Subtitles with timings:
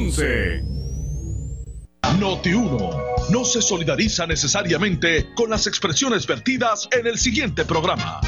[0.00, 0.62] Ponce.
[2.18, 2.90] Noti 1
[3.28, 8.22] no se solidariza necesariamente con las expresiones vertidas en el siguiente programa.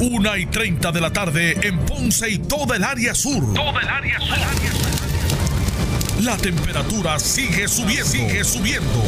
[0.00, 3.54] Una y 30 de la tarde en Ponce y toda el área sur.
[3.54, 4.36] Toda el área sur.
[6.24, 8.04] La temperatura sigue subiendo.
[8.04, 9.04] Sigue subiendo.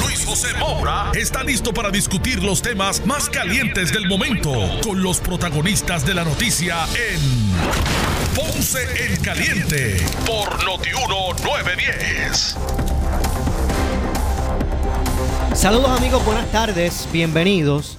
[0.00, 4.52] Luis José Moura está listo para discutir los temas más calientes del momento
[4.82, 12.56] con los protagonistas de la noticia en Ponce en Caliente por Notiuno 910.
[15.54, 17.98] Saludos amigos, buenas tardes, bienvenidos.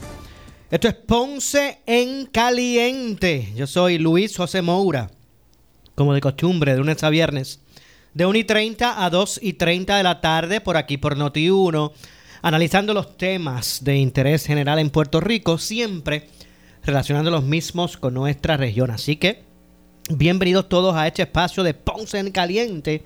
[0.71, 3.53] Esto es Ponce en Caliente.
[3.55, 5.11] Yo soy Luis José Moura,
[5.93, 7.59] como de costumbre, de lunes a viernes
[8.13, 11.91] de 1 y 30 a 2 y 30 de la tarde por aquí por Noti1,
[12.41, 16.27] analizando los temas de interés general en Puerto Rico, siempre
[16.83, 18.91] relacionando los mismos con nuestra región.
[18.91, 19.52] Así que
[20.17, 23.03] bienvenidos todos a este espacio de Ponce en Caliente.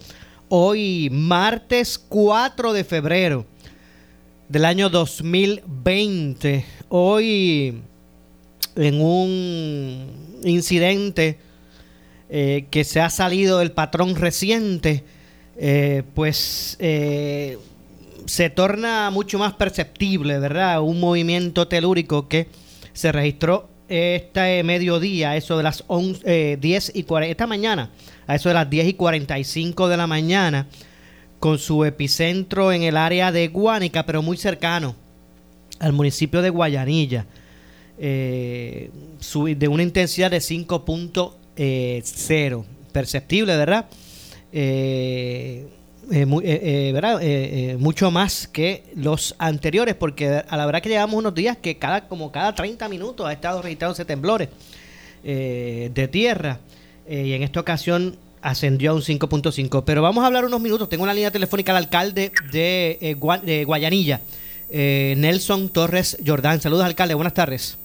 [0.50, 3.46] Hoy martes 4 de febrero
[4.50, 6.66] del año 2020.
[6.90, 7.82] Hoy
[8.76, 11.40] en un incidente
[12.30, 15.04] eh, que se ha salido del patrón reciente,
[15.56, 17.58] eh, pues eh,
[18.26, 20.82] se torna mucho más perceptible, ¿verdad?
[20.82, 22.48] Un movimiento telúrico que
[22.94, 27.92] se registró este mediodía, eso de las 10 y 40, esta mañana,
[28.26, 30.68] a eso de las 10 y 45 de la mañana,
[31.40, 34.96] con su epicentro en el área de Guánica, pero muy cercano
[35.80, 37.26] al municipio de Guayanilla,
[37.98, 38.90] de
[39.70, 42.04] una intensidad de 5.1 eh.
[42.92, 43.86] Perceptible, ¿verdad?
[44.52, 45.68] Eh,
[46.12, 47.22] eh, ¿verdad?
[47.78, 52.08] mucho más que los anteriores, porque a la verdad que llevamos unos días que cada
[52.08, 54.50] como cada 30 minutos ha estado registrándose temblores
[55.24, 56.60] de tierra
[57.10, 59.84] y en esta ocasión ascendió a un 5.5.
[59.86, 60.88] Pero vamos a hablar unos minutos.
[60.88, 64.22] Tengo una línea telefónica al alcalde de, de Guayanilla,
[64.70, 66.62] Nelson Torres Jordán.
[66.62, 67.16] Saludos, alcalde.
[67.16, 67.78] Buenas tardes.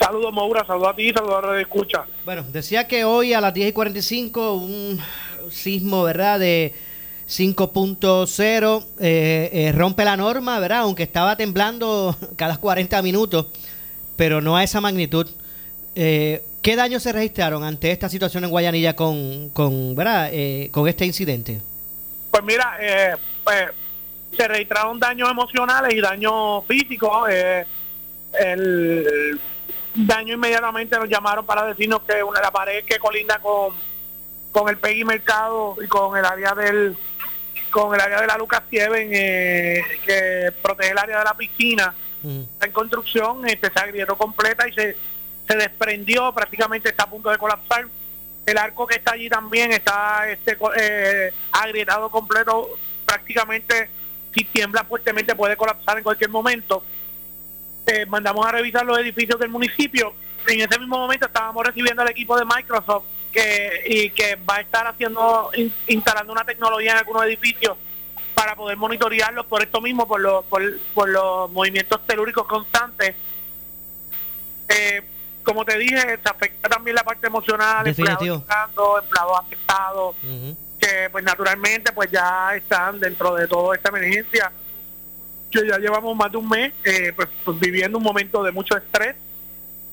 [0.00, 2.04] Saludos, Maura, saludos a ti, saludos a la escucha.
[2.24, 4.98] Bueno, decía que hoy a las 10 y 45 un
[5.50, 6.40] sismo, ¿verdad?
[6.40, 6.74] De
[7.30, 10.80] 5.0 eh, eh, rompe la norma, ¿verdad?
[10.80, 13.46] Aunque estaba temblando cada 40 minutos,
[14.16, 15.28] pero no a esa magnitud.
[15.94, 20.30] Eh, ¿Qué daños se registraron ante esta situación en Guayanilla con, con, ¿verdad?
[20.70, 21.62] con este incidente?
[22.30, 22.76] Pues mira,
[23.42, 23.70] pues,
[24.36, 27.30] se registraron daños emocionales y daños físicos.
[27.30, 29.40] el
[29.94, 33.72] daño inmediatamente nos llamaron para decirnos que una la pared que colinda con,
[34.52, 36.94] con el Peggy Mercado y con el área del
[37.70, 41.94] con el área de la Lucas Sieven eh, que protege el área de la piscina.
[42.22, 44.94] Está en construcción este, se agrietó completa y se,
[45.48, 47.86] se desprendió prácticamente está a punto de colapsar.
[48.44, 52.68] El arco que está allí también está este eh, agrietado completo
[53.06, 53.88] prácticamente
[54.34, 56.84] si tiembla fuertemente puede colapsar en cualquier momento.
[57.86, 60.12] Eh, mandamos a revisar los edificios del municipio.
[60.46, 64.60] En ese mismo momento estábamos recibiendo al equipo de Microsoft que y que va a
[64.60, 65.50] estar haciendo
[65.86, 67.76] instalando una tecnología en algunos edificios
[68.34, 73.14] para poder monitorearlos por esto mismo, por los, por, los movimientos telúricos constantes.
[74.68, 75.02] Eh,
[75.42, 80.16] como te dije, se afecta también la parte emocional, empleados empleados afectados,
[80.78, 84.52] que pues naturalmente pues ya están dentro de toda esta emergencia.
[85.50, 88.76] Que ya llevamos más de un mes eh, pues, pues, viviendo un momento de mucho
[88.76, 89.16] estrés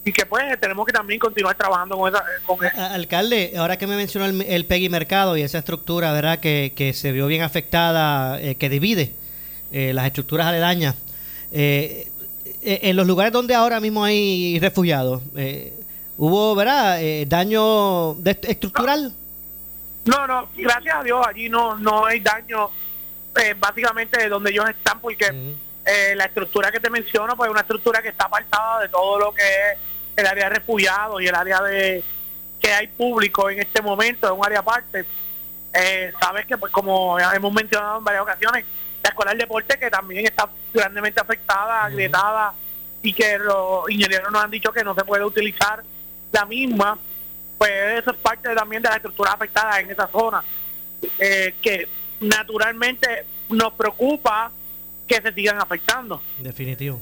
[0.08, 2.24] y que pues tenemos que también continuar trabajando con esa...
[2.46, 6.40] Con Alcalde, ahora que me mencionó el, el PEGI Mercado y esa estructura, ¿verdad?
[6.40, 9.14] Que, que se vio bien afectada, eh, que divide
[9.74, 10.96] eh, las estructuras aledañas.
[11.52, 15.22] en los lugares donde ahora mismo hay refugiados,
[16.18, 19.14] ¿hubo, verdad, daño estructural?
[20.06, 22.70] No, no, gracias a Dios, allí no, no hay daño
[23.36, 25.26] eh, básicamente de donde ellos están, porque
[25.86, 29.20] eh, la estructura que te menciono, pues es una estructura que está apartada de todo
[29.20, 29.78] lo que es
[30.18, 32.04] el área de refugiados y el área de
[32.60, 35.06] que hay público en este momento, es un área aparte.
[35.74, 38.66] Eh, sabes que, pues como hemos mencionado en varias ocasiones,
[39.04, 42.54] la escuela del deporte que también está grandemente afectada, agrietada,
[43.04, 45.84] y que los ingenieros nos han dicho que no se puede utilizar
[46.32, 46.98] la misma,
[47.60, 50.44] pues eso es parte también de la estructura afectada en esa zona.
[51.18, 51.88] que
[52.20, 54.52] naturalmente nos preocupa
[55.08, 56.22] que se sigan afectando.
[56.40, 57.00] Definitivo.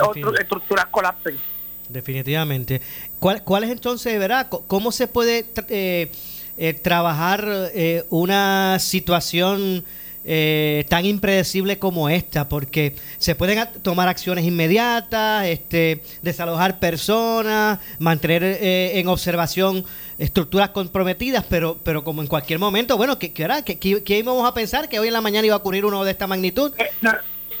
[0.00, 1.38] Otras estructuras colapsen.
[1.88, 2.80] Definitivamente.
[3.18, 4.48] ¿Cuál, ¿Cuál es entonces, verdad?
[4.48, 6.10] ¿Cómo se puede eh,
[6.56, 9.84] eh, trabajar eh, una situación
[10.28, 18.42] eh, tan impredecible como esta, porque se pueden tomar acciones inmediatas, este, desalojar personas, mantener
[18.42, 19.84] eh, en observación
[20.18, 24.88] estructuras comprometidas, pero, pero como en cualquier momento, bueno, ¿qué, qué, qué, íbamos a pensar
[24.88, 26.72] que hoy en la mañana iba a ocurrir uno de esta magnitud?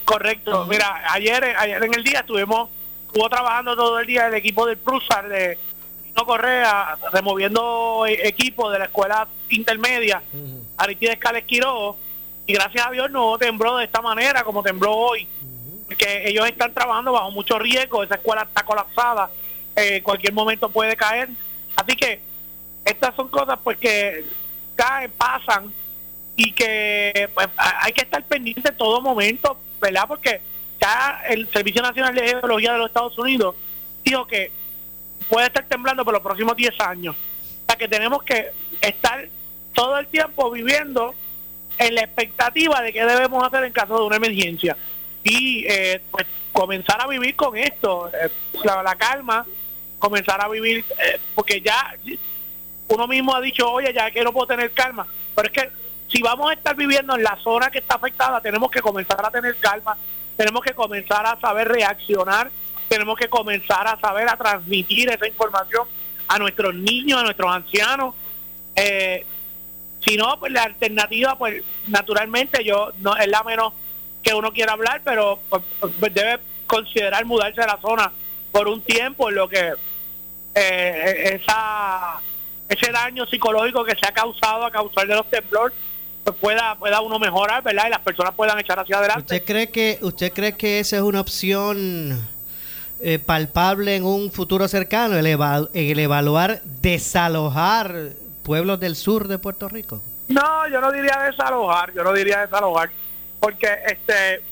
[0.04, 2.68] Correcto, mira, ayer, ayer en el día estuvimos,
[3.06, 5.58] estuvo trabajando todo el día el equipo del Prusar de
[6.04, 10.22] Nino Correa, removiendo equipos de la escuela intermedia,
[10.76, 11.96] Aristides Cales Quiroga,
[12.46, 15.26] y gracias a Dios no tembló de esta manera como tembló hoy.
[15.98, 19.30] Que ellos están trabajando bajo mucho riesgo, esa escuela está colapsada,
[19.74, 21.28] en cualquier momento puede caer.
[21.76, 22.20] Así que
[22.84, 24.24] estas son cosas pues que
[24.74, 25.72] caen, pasan
[26.36, 30.04] y que pues, hay que estar pendiente en todo momento, ¿verdad?
[30.06, 30.40] Porque
[30.80, 33.54] ya el Servicio Nacional de Geología de los Estados Unidos
[34.04, 34.50] dijo que
[35.28, 37.16] puede estar temblando por los próximos 10 años.
[37.16, 38.50] O sea que tenemos que
[38.80, 39.28] estar
[39.72, 41.14] todo el tiempo viviendo
[41.78, 44.76] en la expectativa de qué debemos hacer en caso de una emergencia.
[45.24, 48.30] Y eh, pues comenzar a vivir con esto, eh,
[48.64, 49.44] la, calma,
[49.98, 51.94] comenzar a vivir, eh, porque ya
[52.88, 55.70] uno mismo ha dicho, oye, ya que no puedo tener calma, pero es que
[56.08, 59.30] si vamos a estar viviendo en la zona que está afectada, tenemos que comenzar a
[59.30, 59.96] tener calma,
[60.36, 62.50] tenemos que comenzar a saber reaccionar,
[62.88, 65.86] tenemos que comenzar a saber a transmitir esa información
[66.28, 68.14] a nuestros niños, a nuestros ancianos.
[68.74, 69.24] Eh,
[70.04, 73.72] si no, pues la alternativa, pues naturalmente yo no es la menos
[74.22, 75.62] que uno quiera hablar, pero pues,
[75.98, 78.12] pues, debe considerar mudarse a la zona
[78.52, 79.72] por un tiempo, en lo que
[80.54, 82.20] eh, esa
[82.68, 85.76] ese daño psicológico que se ha causado a causar de los temblores
[86.26, 87.86] pues pueda pueda uno mejorar, ¿verdad?
[87.86, 89.34] Y las personas puedan echar hacia adelante.
[89.34, 92.28] ¿Usted cree que usted cree que esa es una opción
[93.00, 98.10] eh, palpable en un futuro cercano, el, el evaluar desalojar
[98.42, 100.02] pueblos del sur de Puerto Rico?
[100.26, 102.90] No, yo no diría desalojar, yo no diría desalojar,
[103.38, 104.42] porque este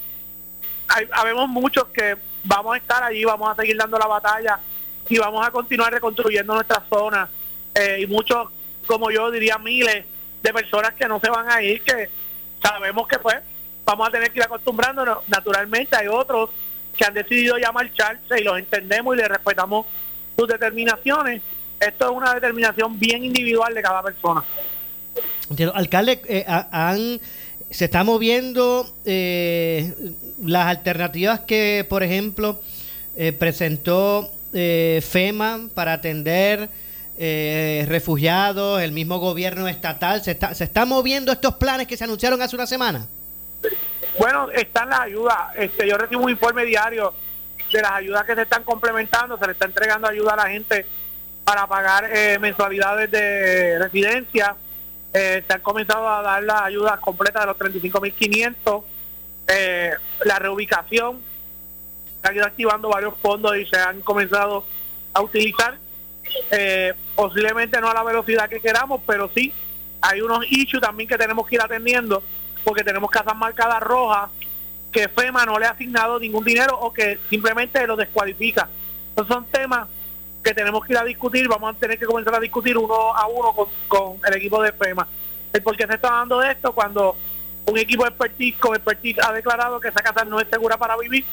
[0.86, 4.60] hay, habemos muchos que vamos a estar allí, vamos a seguir dando la batalla
[5.08, 7.28] y vamos a continuar reconstruyendo nuestra zona
[7.74, 8.46] eh, y muchos,
[8.86, 10.04] como yo diría, miles
[10.44, 12.08] de personas que no se van a ir, que
[12.62, 13.38] sabemos que pues
[13.84, 15.28] vamos a tener que ir acostumbrándonos.
[15.28, 16.50] Naturalmente hay otros
[16.96, 19.86] que han decidido ya marcharse y los entendemos y les respetamos
[20.36, 21.42] sus determinaciones
[21.80, 24.44] esto es una determinación bien individual de cada persona.
[25.74, 27.18] Alcalde, eh,
[27.70, 29.92] se está moviendo eh,
[30.42, 32.60] las alternativas que, por ejemplo,
[33.16, 36.70] eh, presentó FEMA para atender
[37.16, 40.22] refugiados, el mismo gobierno estatal.
[40.22, 43.06] ¿Se está, ¿Se está moviendo estos planes que se anunciaron hace una semana?
[44.18, 45.36] Bueno, están las ayudas.
[45.56, 47.12] Este, yo recibo un informe diario
[47.72, 50.86] de las ayudas que se están complementando, se le está entregando ayuda a la gente
[51.44, 54.56] para pagar eh, mensualidades de residencia.
[55.12, 58.84] Eh, se han comenzado a dar las ayudas completas de los 35.500.
[59.48, 59.92] Eh,
[60.24, 61.20] la reubicación,
[62.22, 64.64] se han ido activando varios fondos y se han comenzado
[65.12, 65.76] a utilizar.
[66.50, 69.52] Eh, posiblemente no a la velocidad que queramos, pero sí
[70.00, 72.22] hay unos issues también que tenemos que ir atendiendo
[72.62, 74.30] porque tenemos casas marcadas rojas
[74.92, 78.68] que FEMA no le ha asignado ningún dinero o que simplemente lo descualifica.
[79.08, 79.88] Entonces son temas
[80.42, 83.26] que tenemos que ir a discutir, vamos a tener que comenzar a discutir uno a
[83.26, 85.08] uno con, el equipo de FEMA.
[85.52, 87.16] El por qué se está dando esto cuando
[87.66, 90.96] un equipo de expertise con expertise ha declarado que esa casa no es segura para
[90.98, 91.24] vivir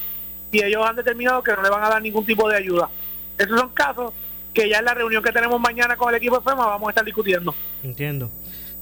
[0.51, 2.89] y ellos han determinado que no le van a dar ningún tipo de ayuda.
[3.37, 4.13] Esos son casos
[4.53, 6.91] que ya en la reunión que tenemos mañana con el equipo de FEMA vamos a
[6.91, 7.53] estar discutiendo.
[7.83, 8.29] Entiendo.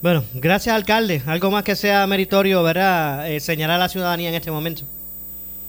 [0.02, 1.22] Bueno, gracias alcalde.
[1.28, 3.30] Algo más que sea meritorio, ¿verdad?
[3.30, 4.84] Eh, señalar a la ciudadanía en este momento.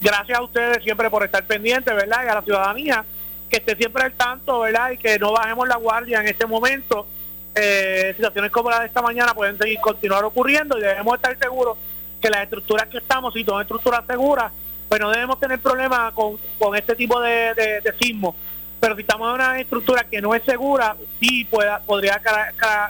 [0.00, 2.24] Gracias a ustedes siempre por estar pendientes, ¿verdad?
[2.24, 3.04] Y a la ciudadanía
[3.50, 4.92] que esté siempre al tanto, ¿verdad?
[4.92, 7.06] Y que no bajemos la guardia en este momento.
[7.54, 11.76] Eh, situaciones como la de esta mañana pueden seguir continuar ocurriendo y debemos estar seguros
[12.20, 14.52] que las estructuras que estamos, si son estructuras seguras,
[14.88, 18.34] pues no debemos tener problemas con, con este tipo de, de, sismos.
[18.80, 22.20] Pero si estamos en una estructura que no es segura, sí pueda, podría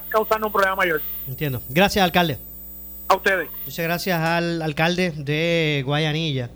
[0.09, 1.03] causarnos un problema mayor.
[1.29, 1.61] Entiendo.
[1.69, 2.39] Gracias, alcalde.
[3.09, 3.49] A ustedes.
[3.65, 6.51] Muchas gracias al alcalde de Guayanilla.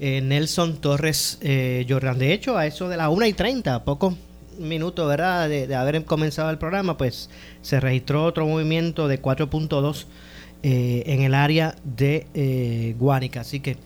[0.00, 2.18] Eh, Nelson Torres eh, Jordan.
[2.18, 4.14] De hecho, a eso de las 1 y 30, pocos
[4.58, 5.48] minutos ¿verdad?
[5.48, 7.30] De, haber comenzado el programa, pues
[7.62, 10.06] se registró otro movimiento de 4.2
[10.62, 13.40] eh, en el área de eh, Guánica.
[13.40, 13.76] Así que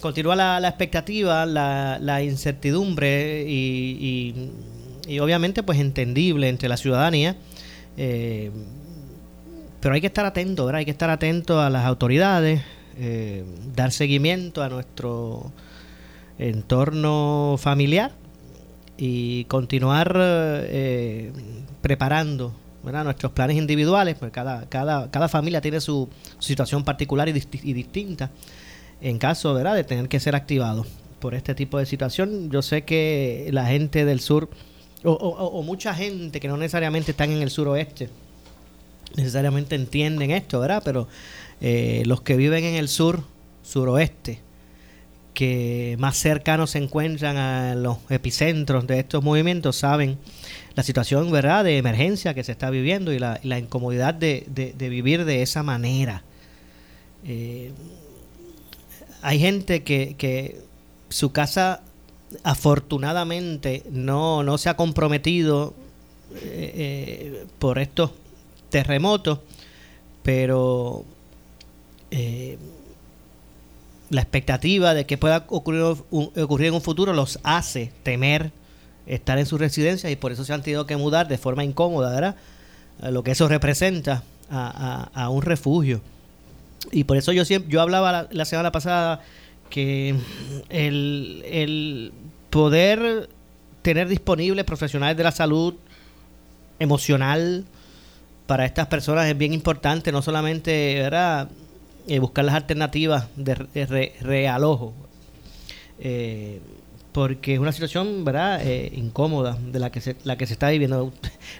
[0.00, 4.50] continúa la, expectativa, la, incertidumbre y,
[5.20, 7.36] obviamente pues entendible entre la ciudadanía.
[7.96, 10.80] pero hay que estar atento, ¿verdad?
[10.80, 12.62] Hay que estar atento a las autoridades,
[12.96, 15.52] eh, dar seguimiento a nuestro
[16.38, 18.12] entorno familiar
[18.96, 21.32] y continuar eh,
[21.80, 22.52] preparando
[23.04, 27.32] nuestros planes individuales, pues cada, cada, cada familia tiene su, situación particular y,
[27.72, 28.30] distinta
[29.00, 29.74] en caso ¿verdad?
[29.74, 30.86] de tener que ser activado
[31.18, 32.50] por este tipo de situación.
[32.50, 34.48] Yo sé que la gente del sur,
[35.04, 38.08] o, mucha gente que no necesariamente están en el suroeste,
[39.16, 40.82] necesariamente entienden esto, ¿verdad?
[40.84, 41.08] Pero
[41.60, 43.22] eh, los que viven en el sur,
[43.62, 44.40] suroeste,
[45.34, 50.18] que más cercanos se encuentran a los epicentros de estos movimientos, saben
[50.74, 51.62] la situación ¿verdad?
[51.64, 56.24] de emergencia que se está viviendo y la, incomodidad de, vivir de esa manera.
[57.24, 57.72] Eh,
[59.22, 60.60] hay gente que, que
[61.08, 61.82] su casa
[62.42, 65.74] afortunadamente no, no se ha comprometido
[66.42, 68.10] eh, por estos
[68.70, 69.40] terremotos,
[70.22, 71.04] pero
[72.10, 72.58] eh,
[74.10, 78.52] la expectativa de que pueda ocurrir, ocurrir en un futuro los hace temer
[79.06, 82.10] estar en su residencia y por eso se han tenido que mudar de forma incómoda,
[82.10, 82.36] ¿verdad?
[83.10, 86.00] lo que eso representa a, un refugio.
[86.92, 89.22] Y por eso yo siempre, yo hablaba la, semana pasada
[89.70, 90.14] que
[90.68, 92.12] el, el
[92.50, 93.28] poder
[93.82, 95.74] tener disponibles profesionales de la salud
[96.78, 97.64] emocional,
[98.48, 101.50] para estas personas es bien importante, no solamente ¿verdad?
[102.08, 104.94] Eh, buscar las alternativas de, realojo,
[106.00, 106.58] eh,
[107.18, 110.68] porque es una situación verdad eh, incómoda de la que se, la que se está
[110.68, 111.12] viviendo.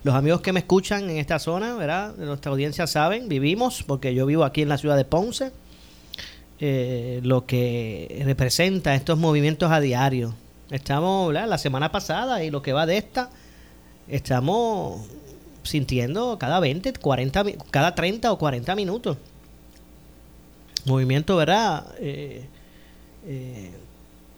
[0.04, 4.14] Los amigos que me escuchan en esta zona, verdad, de nuestra audiencia saben, vivimos, porque
[4.14, 5.50] yo vivo aquí en la ciudad de Ponce,
[6.60, 10.32] lo que representa estos movimientos a diario.
[10.70, 13.30] Estamos la semana pasada y lo que va de esta,
[14.06, 15.08] estamos
[15.64, 19.16] sintiendo cada 20, 40, cada 30 o 40 minutos.
[20.84, 21.84] Movimiento, ¿verdad?
[21.98, 22.46] Eh,
[23.26, 23.72] eh,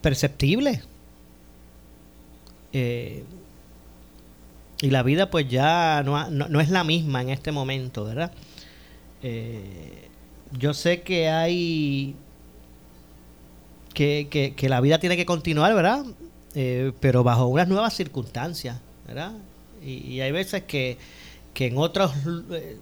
[0.00, 0.80] perceptible.
[2.72, 3.24] Eh,
[4.80, 8.32] y la vida pues ya no, no, es la misma en este momento, ¿verdad?
[10.58, 12.14] yo sé que hay...
[13.92, 16.06] Que, que, que, la vida tiene que continuar, ¿verdad?
[17.00, 19.32] pero bajo unas nuevas circunstancias, ¿verdad?
[19.82, 20.96] y hay veces que
[21.54, 22.12] que en otros
[22.52, 22.78] eh,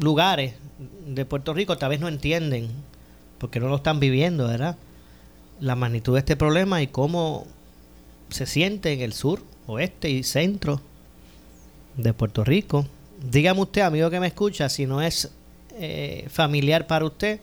[0.00, 0.54] lugares
[1.06, 2.68] de Puerto Rico tal vez no entienden,
[3.38, 4.76] porque no lo están viviendo, ¿verdad?
[5.60, 7.46] La magnitud de este problema y cómo
[8.30, 10.80] se siente en el sur, oeste y centro
[11.96, 12.86] de Puerto Rico.
[13.30, 15.30] Dígame usted, amigo que me escucha, si no es
[15.74, 17.40] eh, familiar para usted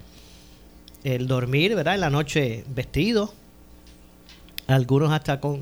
[1.03, 1.95] el dormir, ¿verdad?
[1.95, 3.33] En la noche vestido,
[4.67, 5.61] algunos hasta con,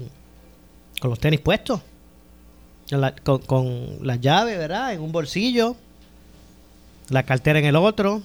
[0.99, 1.81] con los tenis puestos
[3.23, 4.93] con, la llave, ¿verdad?
[4.93, 5.75] En un bolsillo,
[7.09, 8.21] la cartera en el otro,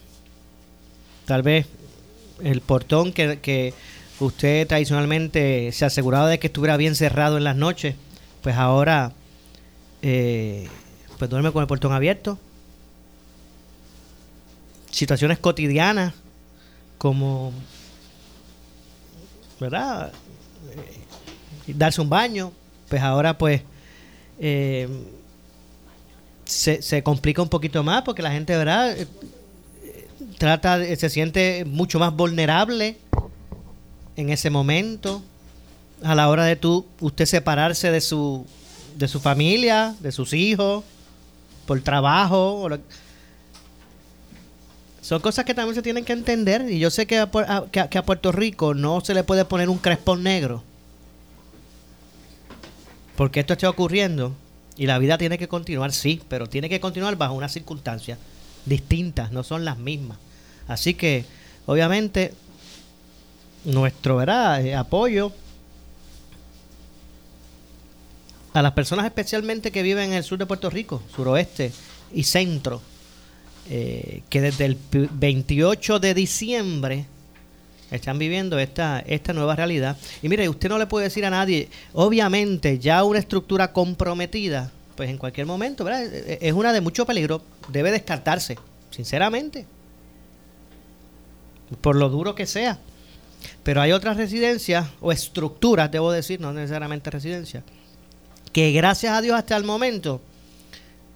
[1.27, 1.67] tal vez
[2.43, 3.75] el portón que,
[4.21, 7.95] usted tradicionalmente se aseguraba de que estuviera bien cerrado en las noches,
[8.43, 9.13] pues ahora
[10.03, 10.69] eh,
[11.19, 12.39] pues duerme con el portón abierto.
[14.91, 16.15] Situaciones cotidianas
[16.97, 17.53] como,
[19.61, 20.13] ¿verdad?
[21.67, 22.53] Eh, darse un baño,
[22.89, 23.63] pues ahora pues
[24.41, 24.89] eh,
[26.45, 28.99] se, se, complica un poquito más porque la gente, ¿verdad?
[28.99, 29.07] Eh,
[30.39, 32.97] trata, se siente mucho más vulnerable
[34.19, 35.23] en ese momento
[36.03, 38.47] a la hora de tú, usted separarse de su,
[38.97, 40.85] de su familia, de sus hijos,
[41.67, 42.69] por trabajo.
[45.01, 46.71] son cosas que también se tienen que entender.
[46.71, 47.27] Y yo sé que
[47.73, 50.63] que a Puerto Rico no se le puede poner un crespón negro
[53.19, 54.33] porque esto está ocurriendo
[54.77, 58.17] y la vida tiene que continuar, sí, pero tiene que continuar bajo unas circunstancias
[58.65, 60.19] distintas, no son las mismas.
[60.69, 61.25] Así que,
[61.67, 62.33] obviamente,
[63.69, 64.65] nuestro ¿verdad?
[64.65, 65.33] Eh, apoyo
[68.55, 71.71] a las personas especialmente que viven en el sur de Puerto Rico, suroeste
[72.13, 72.81] y centro,
[73.71, 77.07] eh, que desde el 28 de diciembre
[77.91, 79.97] están viviendo esta, esta nueva realidad.
[80.23, 85.11] Y mire, usted no le puede decir a nadie, obviamente ya una estructura comprometida, pues
[85.11, 86.07] en cualquier momento, ¿verdad?
[86.07, 88.59] E, e, es una de mucho peligro, debe descartarse,
[88.91, 89.67] sinceramente,
[91.81, 92.79] por lo duro que sea.
[93.63, 97.65] Pero hay otras residencias o estructuras, debo decir, no necesariamente residencias,
[98.53, 100.21] que gracias a Dios hasta el momento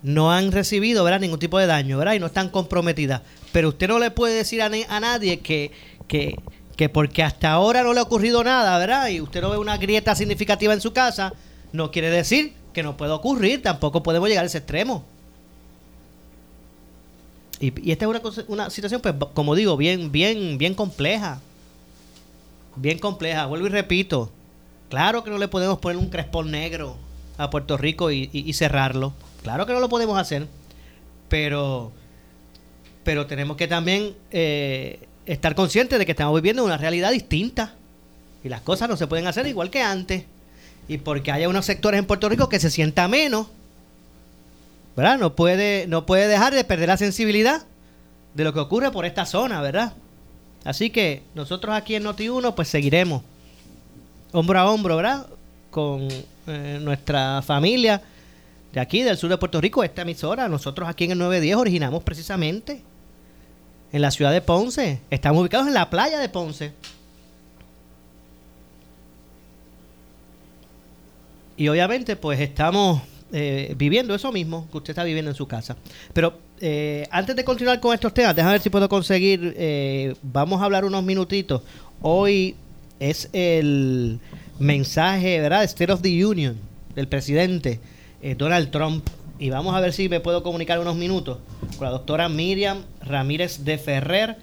[0.03, 1.21] no han recibido ¿verdad?
[1.21, 2.15] ningún tipo de daño ¿verdad?
[2.15, 3.23] y no están comprometidas.
[3.53, 5.71] Pero usted no le puede decir a, a nadie que,
[6.09, 6.37] que,
[6.77, 9.09] que porque hasta ahora no le ha ocurrido nada, ¿verdad?
[9.09, 11.33] Y usted no ve una grieta significativa en su casa,
[11.73, 15.05] no quiere decir que no pueda ocurrir, tampoco podemos llegar a ese extremo.
[17.61, 21.41] Y, esta es una, una situación, pues, como digo, bien, bien, bien compleja.
[22.77, 23.47] Bien compleja.
[23.47, 24.31] Vuelvo y repito.
[24.89, 26.97] Claro que no le podemos poner un crespón negro
[27.39, 29.13] a Puerto Rico y, y cerrarlo.
[29.43, 30.47] Claro que no lo podemos hacer.
[31.29, 31.91] pero,
[33.05, 37.75] pero tenemos que también eh, estar conscientes de que estamos viviendo una realidad distinta
[38.45, 40.25] y las cosas no se pueden hacer igual que antes.
[40.89, 43.47] Y porque haya unos sectores en Puerto Rico que se sienta menos,
[44.95, 45.19] ¿verdad?
[45.19, 47.65] No puede, no puede dejar de perder la sensibilidad
[48.35, 49.95] de lo que ocurre por esta zona, ¿verdad?
[50.65, 53.23] Así que nosotros aquí en Noti1 pues seguiremos
[54.33, 55.27] hombro a hombro, ¿verdad?
[55.71, 56.09] Con
[56.47, 58.03] eh, nuestra familia
[58.73, 60.49] de aquí, del sur de Puerto Rico, esta emisora.
[60.49, 62.83] Nosotros aquí en el 910 originamos precisamente
[63.93, 65.01] en la ciudad de Ponce.
[65.11, 66.73] Estamos ubicados en la playa de Ponce.
[71.57, 75.77] Y obviamente pues estamos eh, viviendo eso mismo que usted está viviendo en su casa.
[76.15, 80.63] Pero eh, antes de continuar con estos temas, déjame ver si puedo conseguir, eh, vamos
[80.63, 81.63] a hablar unos minutitos.
[82.01, 82.57] Hoy
[83.01, 84.19] es el
[84.59, 85.65] mensaje, ¿verdad?
[85.65, 86.57] State of the Union
[86.95, 87.81] del presidente
[88.39, 89.07] Donald Trump.
[89.39, 91.39] Y vamos a ver si me puedo comunicar unos minutos
[91.77, 94.37] con la doctora Miriam Ramírez de Ferrer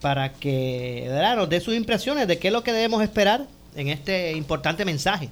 [0.00, 1.36] para que ¿verdad?
[1.36, 5.30] nos dé sus impresiones de qué es lo que debemos esperar en este importante mensaje.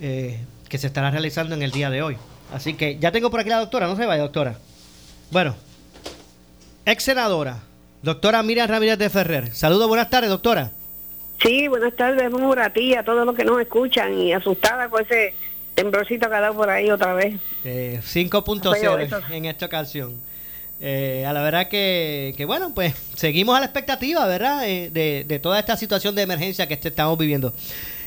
[0.00, 2.16] Eh, que se estará realizando en el día de hoy.
[2.52, 4.58] Así que ya tengo por aquí la doctora, no se vaya, doctora.
[5.30, 5.54] Bueno,
[6.86, 7.58] ex senadora,
[8.02, 9.54] doctora Miriam Ramírez de Ferrer.
[9.54, 10.72] Saludos, buenas tardes, doctora.
[11.42, 15.02] Sí, buenas tardes, muy a ti, a todos los que nos escuchan y asustada con
[15.02, 15.34] ese
[15.74, 17.38] temblorcito que ha dado por ahí otra vez.
[17.64, 20.14] Eh, 5.0 en esta ocasión.
[20.80, 24.66] Eh, a la verdad que, que, bueno, pues seguimos a la expectativa, ¿verdad?
[24.66, 27.52] Eh, de, de, toda esta situación de emergencia que estamos viviendo.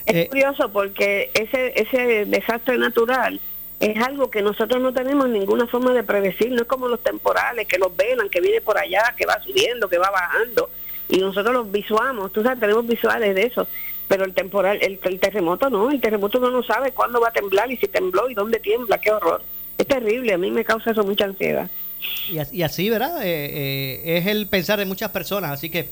[0.06, 3.40] Es eh, curioso porque ese, ese desastre natural
[3.82, 7.68] es algo que nosotros no tenemos ninguna forma de predecir, no es como los temporales
[7.68, 10.70] que los velan, que viene por allá, que va subiendo, que va bajando,
[11.10, 13.68] y nosotros los visuamos, tú sabes, tenemos visuales de eso,
[14.08, 17.72] pero el temporal, el, terremoto no, el terremoto uno no sabe cuándo va a temblar
[17.72, 19.42] y si tembló y dónde tiembla, qué horror.
[19.78, 21.70] Es terrible, a mí me causa eso mucha ansiedad.
[22.30, 23.24] Y, así, ¿verdad?
[23.24, 25.90] Eh, eh, es el pensar de muchas personas, así que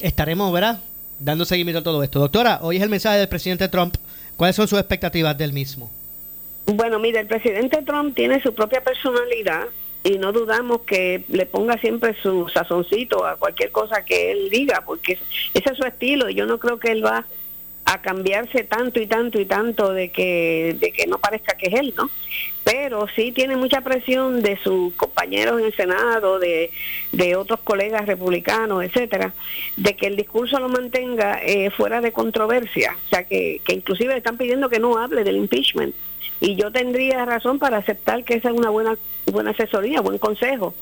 [0.00, 0.80] estaremos, ¿verdad?
[1.18, 2.18] dando seguimiento a todo esto.
[2.18, 3.96] Doctora, hoy es el mensaje del presidente Trump.
[4.36, 5.90] ¿Cuáles son sus expectativas del mismo?
[6.66, 9.66] Bueno, mire, el presidente Trump tiene su propia personalidad
[10.02, 14.82] y no dudamos que le ponga siempre su sazoncito a cualquier cosa que él diga,
[14.84, 15.18] porque
[15.54, 17.26] ese es su estilo y yo no creo que él va
[17.84, 21.74] a cambiarse tanto y tanto y tanto de que, de que no parezca que es
[21.74, 22.10] él, ¿no?
[22.64, 26.70] Pero sí tiene mucha presión de sus compañeros en el Senado, de,
[27.12, 29.34] de otros colegas republicanos, etcétera,
[29.76, 34.12] de que el discurso lo mantenga eh, fuera de controversia, o sea, que, que inclusive
[34.12, 35.94] le están pidiendo que no hable del impeachment
[36.40, 38.96] y yo tendría razón para aceptar que esa es una buena
[39.26, 40.74] buena asesoría, buen consejo.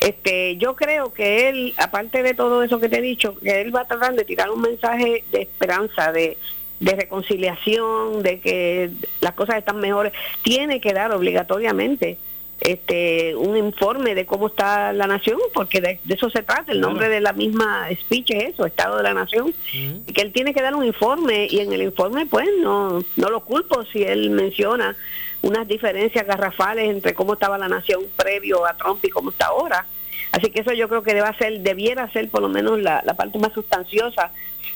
[0.00, 3.74] Este, yo creo que él, aparte de todo eso que te he dicho, que él
[3.74, 6.36] va a tratar de tirar un mensaje de esperanza, de,
[6.80, 12.18] de reconciliación, de que las cosas están mejores, tiene que dar obligatoriamente
[12.60, 17.08] este un informe de cómo está la nación, porque de, eso se trata, el nombre
[17.08, 20.62] de la misma speech es eso, Estado de la Nación, y que él tiene que
[20.62, 24.96] dar un informe y en el informe pues no, no lo culpo si él menciona
[25.42, 29.84] unas diferencias garrafales entre cómo estaba la nación previo a Trump y cómo está ahora.
[30.32, 33.14] Así que eso yo creo que debe ser, debiera ser por lo menos la, la
[33.14, 34.32] parte más sustanciosa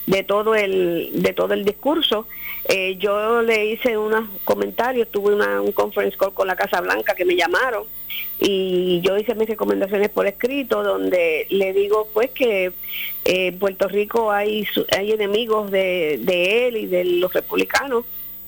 [0.09, 2.27] de todo el, de todo el discurso.
[2.65, 7.15] Eh, yo le hice unos comentarios, tuve una, un conference call con la Casa Blanca
[7.15, 7.85] que me llamaron
[8.41, 12.73] y yo hice mis recomendaciones por escrito donde le digo pues que en
[13.25, 14.67] eh, Puerto Rico hay,
[14.97, 18.05] hay enemigos de, de él y de los republicanos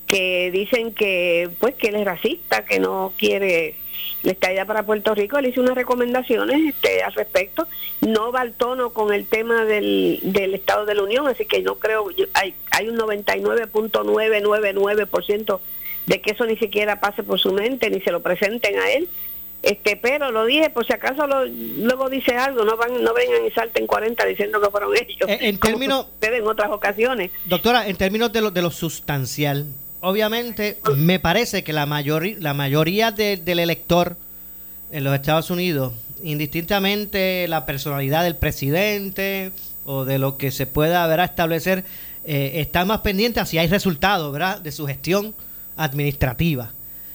[0.07, 3.77] que dicen que pues que él es racista, que no quiere
[4.23, 7.67] la estadía para Puerto Rico, le hice unas recomendaciones este, al respecto.
[8.01, 11.61] No va al tono con el tema del, del Estado de la Unión, así que
[11.63, 15.61] no creo, hay, hay un 99.999%
[16.07, 19.09] de que eso ni siquiera pase por su mente, ni se lo presenten a él.
[19.63, 23.51] Este, pero lo dije por si acaso luego dice algo, no van no vengan y
[23.51, 25.29] salten 40 diciendo que fueron ellos.
[25.29, 27.31] En, en términos en otras ocasiones.
[27.45, 29.67] Doctora, en términos de lo de lo sustancial,
[30.01, 34.17] obviamente, me parece que la, mayoría la mayoría del elector
[34.93, 39.53] en los Estados Unidos, indistintamente la personalidad del presidente
[39.85, 41.85] o de lo que se pueda ver a establecer,
[42.25, 44.61] eh, está más pendiente a si hay resultados ¿verdad?
[44.61, 45.35] de su gestión
[45.77, 46.73] administrativa.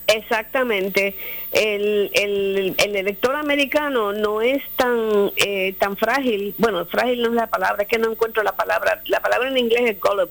[0.07, 1.15] Exactamente.
[1.51, 6.53] El, el, el, elector americano no es tan eh, tan frágil.
[6.57, 9.01] Bueno, frágil no es la palabra, es que no encuentro la palabra.
[9.07, 10.27] La palabra en inglés es gullible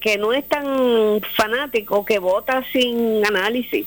[0.00, 3.86] que, no es tan fanático, que vota sin análisis.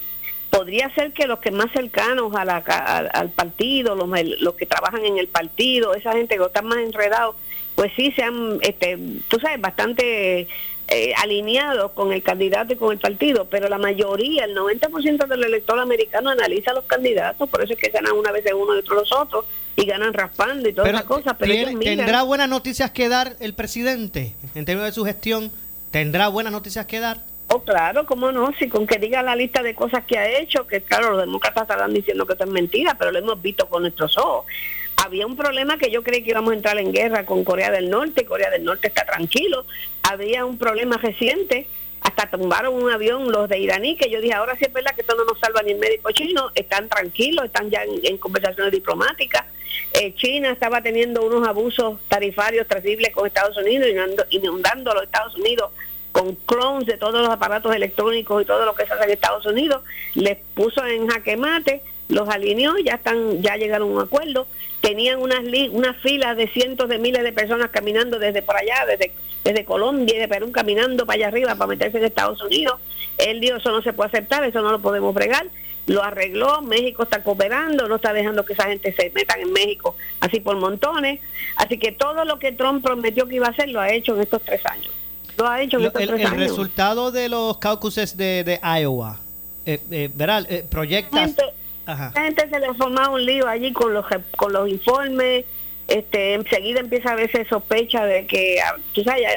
[0.49, 5.05] Podría ser que los que más cercanos a la, al partido, los, los que trabajan
[5.05, 7.35] en el partido, esa gente que están más enredados,
[7.75, 10.47] pues sí sean, este, tú sabes, bastante
[10.87, 15.43] eh, alineados con el candidato y con el partido, pero la mayoría, el 90% del
[15.43, 18.75] elector americano analiza a los candidatos, por eso es que ganan una vez de uno
[18.75, 19.45] y otro los otros,
[19.77, 21.35] y ganan raspando y todas esas cosas.
[21.39, 25.51] Pero ¿Tendrá buenas noticias que dar el presidente en términos de su gestión?
[25.91, 27.17] ¿Tendrá buenas noticias que dar?
[27.47, 30.65] Oh, claro, cómo no, si con que diga la lista de cosas que ha hecho,
[30.65, 33.81] que claro, los demócratas estarán diciendo que esto es mentira, pero lo hemos visto con
[33.81, 34.45] nuestros ojos.
[35.03, 37.89] Había un problema que yo creí que íbamos a entrar en guerra con Corea del
[37.89, 39.65] Norte, Corea del Norte está tranquilo.
[40.03, 41.67] Había un problema reciente,
[41.99, 45.01] hasta tumbaron un avión los de iraní, que yo dije, ahora sí es verdad que
[45.01, 49.43] esto no nos salva ni el médico chino, están tranquilos, están ya en, conversaciones diplomáticas.
[49.93, 55.03] Eh, China estaba teniendo unos abusos tarifarios terribles con Estados Unidos, inundando, inundando a los
[55.03, 55.71] Estados Unidos
[56.11, 59.45] con clones de todos los aparatos electrónicos y todo lo que se hace en Estados
[59.45, 59.83] Unidos,
[60.15, 64.47] les puso en jaque mate, los alineó, ya están, ya llegaron a un acuerdo,
[64.81, 69.13] tenían unas unas filas de cientos de miles de personas caminando desde por allá, desde,
[69.43, 72.79] desde Colombia y de Perú caminando para allá arriba para meterse en Estados Unidos.
[73.17, 75.47] Él dijo eso no se puede aceptar, eso no lo podemos fregar.
[75.87, 79.95] Lo arregló, México está cooperando, no está dejando que esa gente se metan en México
[80.19, 81.19] así por montones.
[81.55, 84.21] Así que todo lo que Trump prometió que iba a hacer lo ha hecho en
[84.21, 84.93] estos tres años
[85.47, 85.91] ha hecho el,
[86.37, 89.19] resultado de los caucuses de, Iowa,
[89.65, 91.27] eh, eh, verá, eh, proyecta...
[91.85, 94.05] La gente se le ha formado un lío allí con los,
[94.37, 95.45] con los informes,
[95.87, 98.75] este, enseguida empieza a veces sospecha de que ah,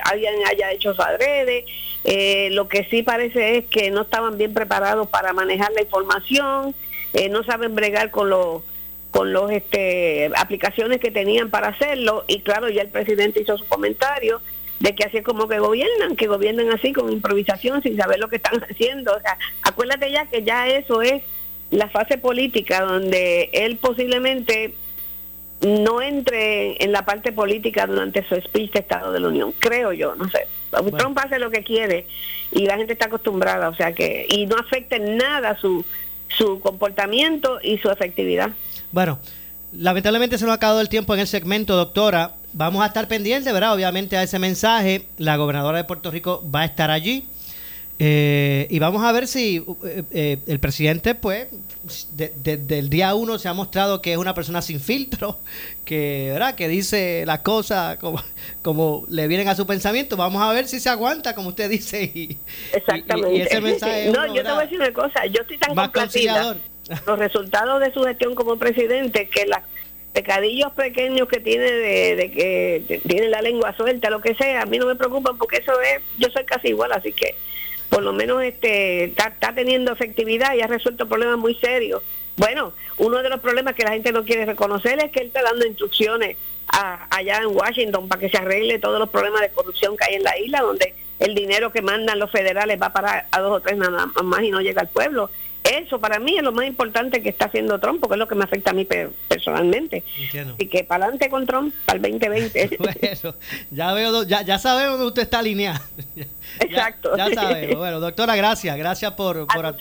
[0.05, 1.65] alguien haya hecho su adrede.
[2.05, 6.75] Eh, lo que sí parece es que no estaban bien preparados para manejar la información,
[7.31, 8.63] no saben bregar con los
[9.13, 13.65] con los este aplicaciones que tenían para hacerlo y claro ya el presidente hizo su
[13.67, 14.41] comentario
[14.81, 18.29] de que así es como que gobiernan, que gobiernan así con improvisación sin saber lo
[18.29, 19.13] que están haciendo.
[19.13, 21.23] O sea, acuérdate ya que ya eso es
[21.71, 24.75] la fase política donde él posiblemente
[25.65, 29.93] no entre en la parte política durante su speech de Estado de la Unión, creo
[29.93, 30.47] yo, no sé.
[30.99, 32.07] Trump hace lo que quiere
[32.53, 35.85] y la gente está acostumbrada, o sea que, y no afecta en nada su,
[36.37, 38.51] su comportamiento y su efectividad.
[38.93, 39.19] Bueno,
[39.73, 43.53] lamentablemente se nos ha acabado el tiempo en el segmento, doctora vamos a estar pendientes,
[43.53, 43.75] ¿verdad?
[43.75, 45.07] Obviamente a ese mensaje.
[45.19, 47.25] La gobernadora de Puerto Rico va a estar allí.
[47.99, 51.49] Eh, y vamos a ver si eh, eh, el presidente, pues,
[52.13, 55.39] desde el día uno se ha mostrado que es una persona sin filtro,
[55.85, 56.55] que, ¿verdad?
[56.57, 58.21] que dice las cosas como,
[58.63, 60.17] como le vienen a su pensamiento.
[60.17, 62.11] Vamos a ver si se aguanta, como usted dice.
[62.15, 62.37] Y,
[62.73, 63.43] Exactamente.
[63.43, 65.27] ese mensaje no, yo te voy a decir una cosa.
[65.27, 66.57] Yo estoy tan complacida
[67.07, 69.63] los resultados de su gestión como presidente que la
[70.15, 74.79] pecadillos pequeños que tiene de, que tiene la lengua suelta, lo que sea, a mí
[74.79, 77.35] no me preocupa porque eso es, yo soy casi igual, así que
[77.95, 82.03] por lo menos este está, teniendo efectividad y ha resuelto problemas muy serios.
[82.37, 85.43] Bueno, uno de los problemas que la gente no quiere reconocer es que él está
[85.43, 90.07] dando instrucciones allá en Washington para que se arregle todos los problemas de corrupción que
[90.07, 93.53] hay en la isla, donde el dinero que mandan los federales va para a dos
[93.53, 95.31] o tres nada más y no llega al pueblo.
[95.65, 98.35] Eso para mí es lo más importante que está haciendo Trump, porque es lo que
[98.35, 98.87] me afecta a mí
[99.29, 100.05] personalmente.
[100.59, 102.77] y que para adelante con Trump, para el 2020.
[102.79, 103.37] bueno,
[103.71, 105.83] ya, veo, ya, ya sabemos dónde usted está alineado.
[106.61, 107.17] Exacto.
[107.17, 107.79] Ya, sabemos.
[107.79, 108.77] Bueno, doctora, gracias.
[108.77, 109.47] Gracias por...
[109.47, 109.75] por a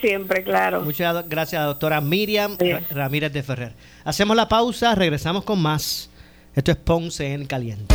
[0.00, 0.80] siempre, claro.
[0.80, 2.56] Muchas gracias, doctora Miriam
[2.90, 3.72] Ramírez de Ferrer.
[4.04, 6.10] Hacemos la pausa, regresamos con más.
[6.54, 7.94] Esto es Ponce en Caliente.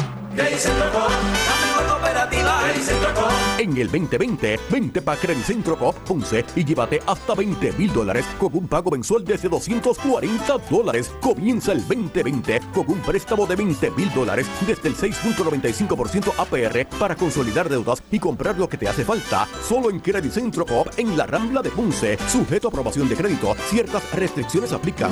[3.57, 4.59] En el 2020.
[4.69, 9.23] Vente para Centro Coop Ponce y llévate hasta 20 mil dólares con un pago mensual
[9.23, 11.11] desde 240 dólares.
[11.21, 17.15] Comienza el 2020 con un préstamo de 20 mil dólares desde el 6.95% APR para
[17.15, 19.47] consolidar deudas y comprar lo que te hace falta.
[19.67, 22.17] Solo en Credit Centro Coop en la Rambla de Ponce.
[22.27, 23.55] Sujeto a aprobación de crédito.
[23.69, 25.11] Ciertas restricciones aplican.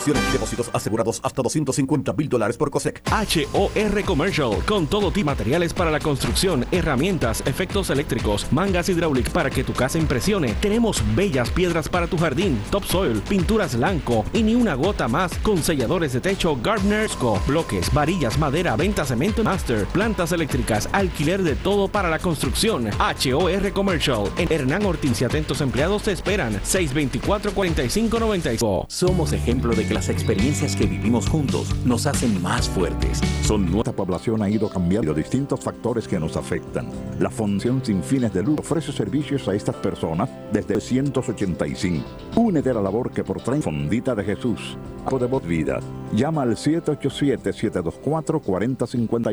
[0.00, 3.02] Acciones y depósitos asegurados hasta 250 mil dólares por COSEC.
[3.12, 9.30] HOR Commercial, con todo tipo de materiales para la construcción, herramientas, efectos eléctricos, mangas hidráulicas
[9.30, 10.54] para que tu casa impresione.
[10.62, 15.62] Tenemos bellas piedras para tu jardín, topsoil, pinturas blanco y ni una gota más con
[15.62, 17.10] selladores de techo Gardner
[17.46, 22.88] bloques, varillas, madera, venta cemento master, plantas eléctricas, alquiler de todo para la construcción.
[22.88, 28.86] HOR Commercial en Hernán Ortiz y atentos empleados te esperan 624 4595.
[28.88, 33.20] Somos ejemplo de que las experiencias que vivimos juntos nos hacen más fuertes.
[33.42, 36.88] Son nuestra población ha ido cambiando distintos factores que nos afectan.
[37.18, 42.04] La Fundación Sin Fines de Lucro ofrece servicios a estas personas desde 185.
[42.36, 44.78] Únete a la labor que por traen Fondita de Jesús.
[45.10, 45.80] Podemos vida.
[46.14, 49.32] Llama al 787-724-4050.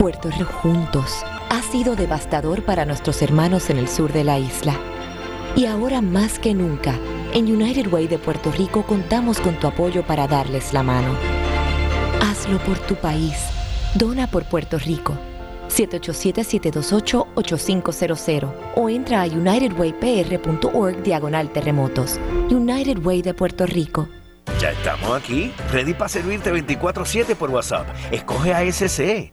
[0.00, 4.97] Puerto Rico juntos ha sido devastador para nuestros hermanos en el sur de la isla.
[5.56, 6.94] Y ahora más que nunca,
[7.34, 11.14] en United Way de Puerto Rico contamos con tu apoyo para darles la mano.
[12.22, 13.34] Hazlo por tu país.
[13.94, 15.14] Dona por Puerto Rico.
[15.68, 22.18] 787-728-8500 o entra a unitedwaypr.org diagonal terremotos.
[22.50, 24.08] United Way de Puerto Rico.
[24.60, 27.86] Ya estamos aquí, ready para servirte 24/7 por WhatsApp.
[28.10, 29.32] Escoge a SC.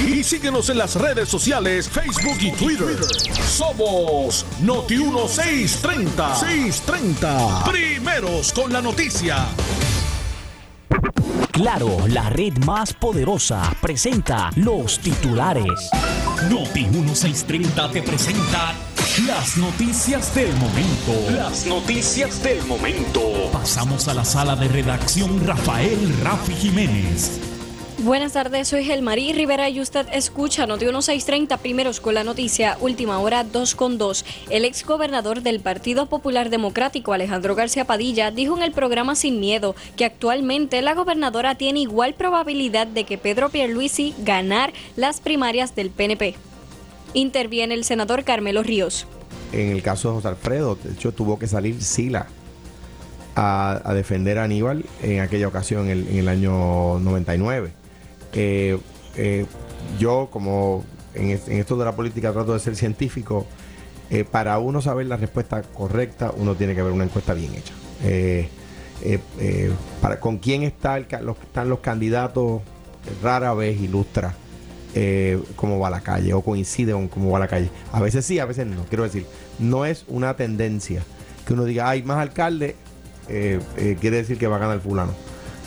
[0.00, 2.96] y síguenos en las redes sociales, Facebook y Twitter.
[3.46, 6.36] Somos Noti 1630.
[6.36, 7.64] 630.
[7.64, 9.46] Primeros con la noticia.
[11.50, 15.90] Claro, la red más poderosa presenta los titulares.
[16.50, 18.74] Noti 1630 te presenta
[19.26, 21.12] las noticias del momento.
[21.32, 23.50] Las noticias del momento.
[23.52, 27.47] Pasamos a la sala de redacción Rafael Rafi Jiménez.
[28.08, 33.18] Buenas tardes, soy Gelmarí Rivera y usted escucha Noti 1630 primeros con la noticia, última
[33.18, 34.24] hora 2 con 2.
[34.48, 39.40] El ex gobernador del Partido Popular Democrático, Alejandro García Padilla, dijo en el programa Sin
[39.40, 45.76] Miedo que actualmente la gobernadora tiene igual probabilidad de que Pedro Pierluisi ganar las primarias
[45.76, 46.34] del PNP.
[47.12, 49.06] Interviene el senador Carmelo Ríos.
[49.52, 52.26] En el caso de José Alfredo, de hecho, tuvo que salir Sila
[53.36, 57.77] a, defender a Aníbal en aquella ocasión, en el año 99
[58.32, 58.78] eh,
[59.16, 59.46] eh,
[59.98, 63.46] yo como en, esto de la política trato de ser científico,
[64.10, 67.74] eh, para uno saber la respuesta correcta, uno tiene que ver una encuesta bien hecha.
[70.00, 72.62] para, con quién está los, están los candidatos,
[73.22, 74.34] rara vez ilustra
[75.54, 77.70] cómo va la calle o coincide con cómo va la calle.
[77.92, 78.84] A veces sí, a veces no.
[78.86, 79.26] Quiero decir,
[79.58, 81.02] no es una tendencia
[81.46, 82.76] que uno diga, hay más alcalde,
[83.26, 85.12] quiere decir que va a ganar fulano.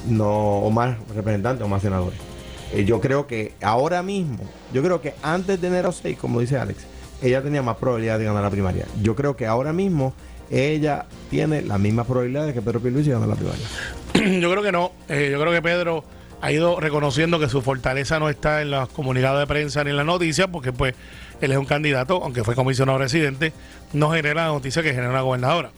[0.09, 2.30] No, o más representantes o más senadores.
[2.73, 6.57] Eh, yo creo que ahora mismo, yo creo que antes de enero 6, como dice
[6.57, 6.85] Alex,
[7.21, 8.85] ella tenía más probabilidad de ganar la primaria.
[9.01, 10.13] Yo creo que ahora mismo
[10.49, 13.67] ella tiene las mismas probabilidades que Pedro Pierluisi de la primaria.
[14.41, 14.91] Yo creo que no.
[15.07, 16.03] Eh, yo creo que Pedro
[16.41, 19.97] ha ido reconociendo que su fortaleza no está en las comunidades de prensa ni en
[19.97, 20.95] las noticias, porque pues
[21.39, 23.53] él es un candidato, aunque fue comisionado residente,
[23.93, 25.71] no genera la noticia que genera una gobernadora.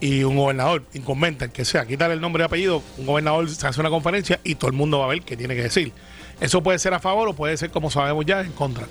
[0.00, 3.80] Y un gobernador incumbente, que sea, quitarle el nombre y apellido, un gobernador se hace
[3.80, 5.92] una conferencia y todo el mundo va a ver qué tiene que decir.
[6.40, 8.86] Eso puede ser a favor o puede ser, como sabemos ya, en contra.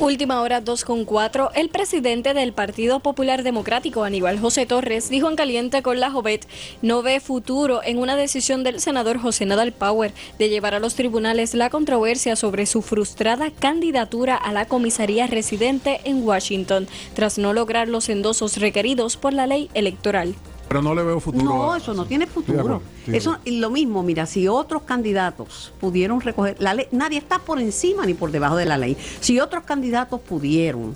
[0.00, 1.50] Última hora 2.4.
[1.54, 6.48] El presidente del Partido Popular Democrático, Aníbal José Torres, dijo en caliente con la Jovet,
[6.80, 10.94] no ve futuro en una decisión del senador José Nadal Power de llevar a los
[10.94, 17.52] tribunales la controversia sobre su frustrada candidatura a la comisaría residente en Washington, tras no
[17.52, 20.34] lograr los endosos requeridos por la ley electoral.
[20.70, 21.44] Pero no le veo futuro.
[21.46, 22.80] No, eso no tiene futuro.
[23.08, 28.06] Eso lo mismo, mira, si otros candidatos pudieron recoger la ley, nadie está por encima
[28.06, 28.96] ni por debajo de la ley.
[29.18, 30.94] Si otros candidatos pudieron,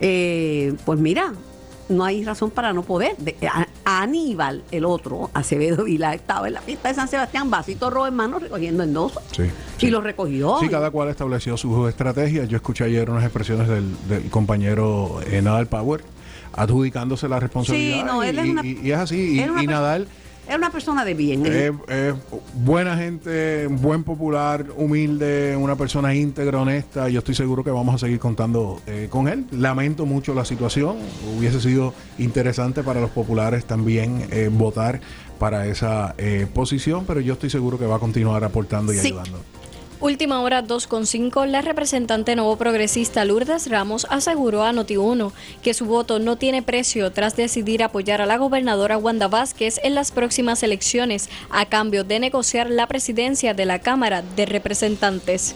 [0.00, 1.34] eh, pues mira,
[1.90, 3.16] no hay razón para no poder.
[3.18, 7.90] De- a- Aníbal, el otro, Acevedo Vila, estaba en la fiesta de San Sebastián, vasito
[7.90, 9.22] rojo en mano, recogiendo endosos.
[9.32, 9.42] Sí.
[9.80, 10.56] Y lo recogió.
[10.60, 12.48] Sí, cada cual estableció sus estrategias.
[12.48, 16.02] Yo escuché ayer unas expresiones del, del compañero eh, Nadal Power
[16.54, 17.98] adjudicándose la responsabilidad.
[17.98, 19.16] Sí, no, y, es y- una- y- y es así.
[19.16, 20.08] Y, él es una y Nadal
[20.72, 21.46] persona de bien.
[21.46, 21.72] es, ¿eh?
[21.88, 22.14] es
[22.54, 27.08] buena gente, buen popular, humilde, una persona íntegra, honesta.
[27.08, 29.46] Yo estoy seguro que vamos a seguir contando eh, con él.
[29.52, 30.96] Lamento mucho la situación.
[31.38, 35.00] Hubiese sido interesante para los populares también eh, votar
[35.38, 39.08] para esa eh, posición, pero yo estoy seguro que va a continuar aportando y Sí.
[39.08, 39.40] ayudando.
[40.00, 45.30] Última hora 2.5, la representante nuevo progresista Lourdes Ramos aseguró a Noti1
[45.62, 49.94] que su voto no tiene precio tras decidir apoyar a la gobernadora Wanda Vázquez en
[49.94, 55.54] las próximas elecciones a cambio de negociar la presidencia de la Cámara de Representantes.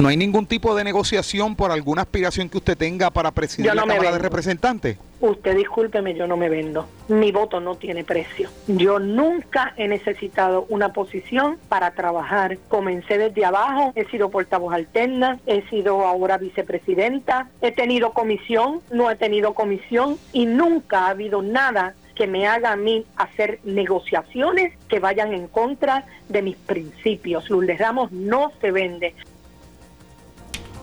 [0.00, 3.74] ¿No hay ningún tipo de negociación por alguna aspiración que usted tenga para presidir no
[3.74, 4.18] la Cámara de.
[4.18, 4.96] Representantes?
[5.20, 6.86] Usted discúlpeme, yo no me vendo.
[7.08, 8.48] Mi voto no tiene precio.
[8.66, 12.56] Yo nunca he necesitado una posición para trabajar.
[12.68, 19.10] Comencé desde abajo, he sido portavoz alterna, he sido ahora vicepresidenta, he tenido comisión, no
[19.10, 24.74] he tenido comisión y nunca ha habido nada que me haga a mí hacer negociaciones
[24.88, 27.48] que vayan en contra de mis principios.
[27.48, 29.14] Lourdes Ramos no se vende.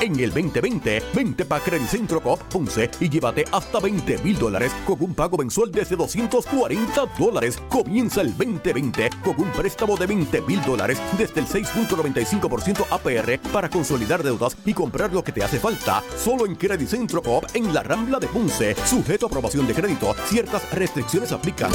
[0.00, 4.96] En el 2020, vente para Credicentro Coop Ponce y llévate hasta 20 mil dólares con
[5.00, 7.58] un pago mensual desde 240 dólares.
[7.68, 13.70] Comienza el 2020 con un préstamo de 20 mil dólares desde el 6.95% APR para
[13.70, 16.02] consolidar deudas y comprar lo que te hace falta.
[16.16, 18.74] Solo en Credicentro Coop en la Rambla de Ponce.
[18.84, 20.14] Sujeto a aprobación de crédito.
[20.26, 21.70] Ciertas restricciones aplican.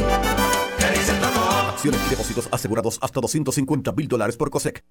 [1.84, 4.84] Y depósitos asegurados hasta 250 mil dólares por COSEC.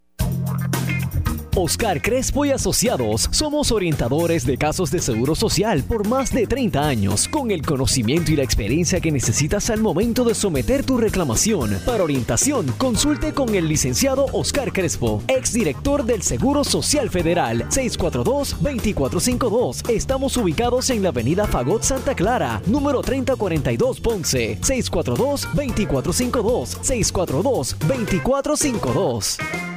[1.59, 6.87] Oscar Crespo y Asociados somos orientadores de casos de seguro social por más de 30
[6.87, 11.81] años, con el conocimiento y la experiencia que necesitas al momento de someter tu reclamación.
[11.87, 19.88] Para orientación, consulte con el licenciado Oscar Crespo, exdirector del Seguro Social Federal, 642-2452.
[19.88, 29.76] Estamos ubicados en la avenida Fagot Santa Clara, número 3042 Ponce, 642-2452, 642-2452.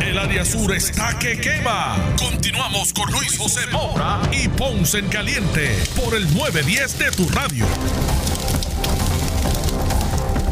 [0.00, 1.96] El área sur está que quema.
[2.18, 7.66] Continuamos con Luis José Moura y Ponce en Caliente por el 910 de tu radio.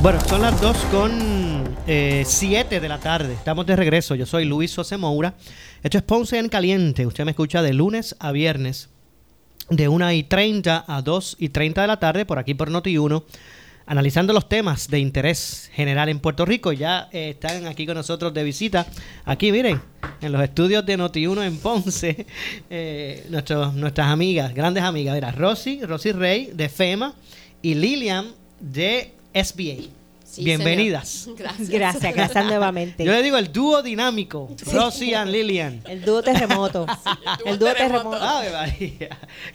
[0.03, 3.33] Bueno, son las 2 con 7 de la tarde.
[3.33, 4.15] Estamos de regreso.
[4.15, 5.35] Yo soy Luis José Moura.
[5.83, 7.07] Esto es Ponce en Caliente.
[7.07, 8.91] Usted me escucha de lunes a viernes,
[9.71, 13.25] de 1 y 30 a 2 y 30 de la tarde, por aquí por Noti1,
[13.89, 16.73] analizando los temas de interés general en Puerto Rico.
[16.73, 18.87] Ya eh, están aquí con nosotros de visita.
[19.25, 19.81] Aquí, miren,
[20.21, 22.27] en los estudios de Noti1 en Ponce,
[22.71, 25.15] eh, nuestros, nuestras amigas, grandes amigas.
[25.15, 27.15] Mira, Rosy, Rosy Rey de FEMA
[27.63, 28.27] y Lilian
[28.61, 29.98] de SBA.
[30.31, 31.09] Sí, Bienvenidas.
[31.09, 31.39] señor.
[31.39, 31.69] Gracias.
[31.71, 33.03] Gracias, gracias nuevamente.
[33.05, 35.83] Yo le digo el dúo dinámico, Rosy and Lilian.
[35.89, 36.87] El dúo terremoto.
[37.47, 38.21] el dúo terremoto.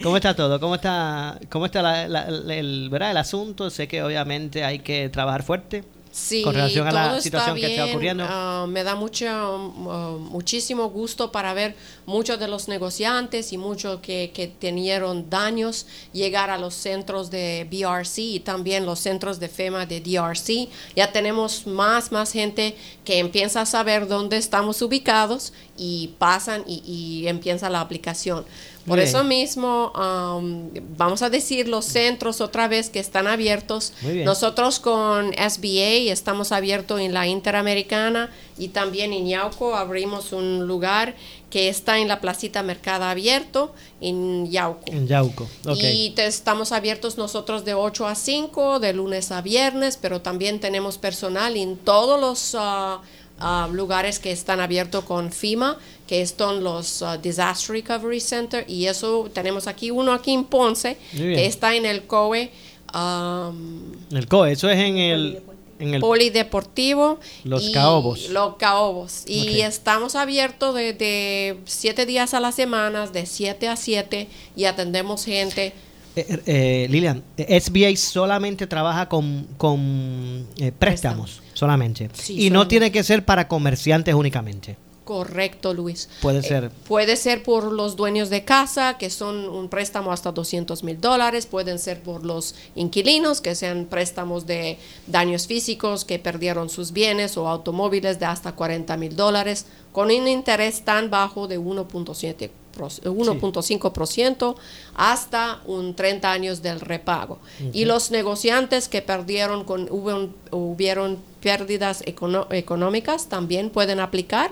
[0.01, 0.59] ¿Cómo está todo?
[0.59, 3.11] ¿Cómo está, cómo está la- la- el, ¿verdad?
[3.11, 3.69] el asunto?
[3.69, 5.83] Sé que obviamente hay que trabajar fuerte
[6.13, 7.89] Sí, con relación a está que está bien.
[7.89, 8.23] ocurriendo.
[8.29, 13.99] Ah, me da mucho, ah, muchísimo gusto para ver muchos de los negociantes y muchos
[13.99, 19.49] que, que tenieron daños llegar a los centros de BRC y también los centros de
[19.49, 20.69] FEMA de DRC.
[20.95, 26.83] Ya tenemos más, más gente que empieza a saber dónde estamos ubicados y pasan y,
[26.85, 28.45] y empieza la aplicación.
[28.85, 29.07] Por Bien.
[29.07, 33.93] eso mismo, um, vamos a decir los centros otra vez que están abiertos.
[34.25, 41.15] Nosotros con SBA estamos abiertos en la Interamericana y también en Yauco abrimos un lugar
[41.49, 44.91] que está en la placita Mercado Abierto en Yauco.
[44.91, 45.47] En Yauco.
[45.65, 45.77] Ok.
[45.79, 50.59] Y te- estamos abiertos nosotros de 8 a 5, de lunes a viernes, pero también
[50.59, 53.01] tenemos personal en todos los ah,
[53.39, 55.77] ah, lugares que están abiertos con FIMA,
[56.07, 60.97] que son los ah, Disaster Recovery Center, y eso tenemos aquí uno aquí en Ponce,
[61.11, 62.51] que está en el COE.
[62.93, 65.41] um, El COE, eso es en el,
[65.79, 68.29] en el polideportivo Los y Caobos.
[68.29, 69.23] Los Caobos.
[69.27, 74.65] Y estamos abiertos de, de siete días a la semana, de 7 a 7, y
[74.65, 75.73] atendemos gente.
[76.15, 82.09] Eh, eh, Lilian, eh, SBA solamente trabaja con, con eh, préstamos, solamente.
[82.13, 84.77] Sí, y no tiene que ser para comerciantes únicamente.
[85.03, 86.07] Correcto, Luis.
[86.21, 86.69] Puede Eh, ser.
[86.87, 91.45] Puede ser por los dueños de casa, que son un préstamo hasta 200 mil dólares.
[91.45, 94.77] Pueden ser por los inquilinos, que sean préstamos de
[95.07, 100.25] daños físicos, que perdieron sus bienes o automóviles de hasta 40 mil dólares, con un
[100.29, 104.55] interés tan bajo de 1.7 pro- 1.5%
[104.95, 107.39] hasta un 30 años del repago.
[107.73, 114.51] Y los negociantes que perdieron con hubo- hubieron pérdidas econo- económicas también pueden aplicar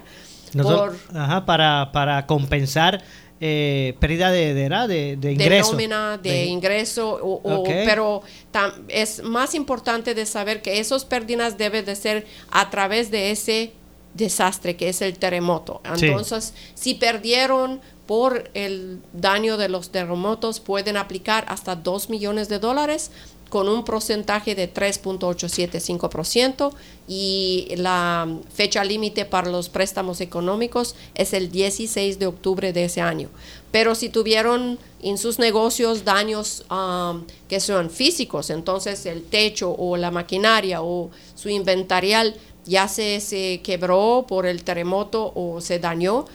[0.54, 3.04] Nosotros- por ajá, para, para compensar
[3.44, 5.72] eh, pérdida de, de, de, de de ingreso.
[5.72, 8.22] nómina, de, De- ingreso, o- pero
[8.54, 13.32] tam- es más importante de saber que esos pérdidas deben de ser a través de
[13.32, 13.74] ese
[14.14, 15.82] desastre que es el terremoto.
[15.96, 16.06] Sí.
[16.08, 22.60] Entonces, si perdieron por el daño de los terremotos, pueden aplicar hasta 2 millones de
[22.60, 23.12] dólares
[23.52, 26.72] con un porcentaje de 3.875%
[27.08, 33.02] y la fecha límite para los préstamos económicos es el 16 de octubre de ese
[33.02, 33.28] año.
[33.70, 39.98] Pero si tuvieron en sus negocios daños um, que son físicos, entonces el techo o
[39.98, 42.36] la maquinaria o su inventarial
[42.66, 46.26] ya se, se quebró por el terremoto o se dañó,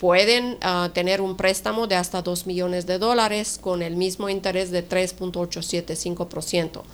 [0.00, 4.70] pueden ah, tener un préstamo de hasta 2 millones de dólares con el mismo interés
[4.70, 6.78] de 3.875%.
[6.78, 6.84] Ok.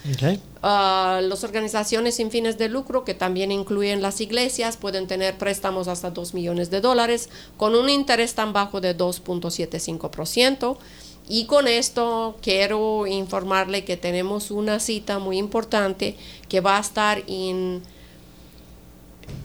[0.61, 5.87] Ah, las organizaciones sin fines de lucro, que también incluyen las iglesias, pueden tener préstamos
[5.87, 10.77] hasta 2 millones de dólares con un interés tan bajo de 2.75%.
[11.29, 16.17] Y con esto quiero informarle que tenemos una cita muy importante
[16.49, 17.83] que va a estar en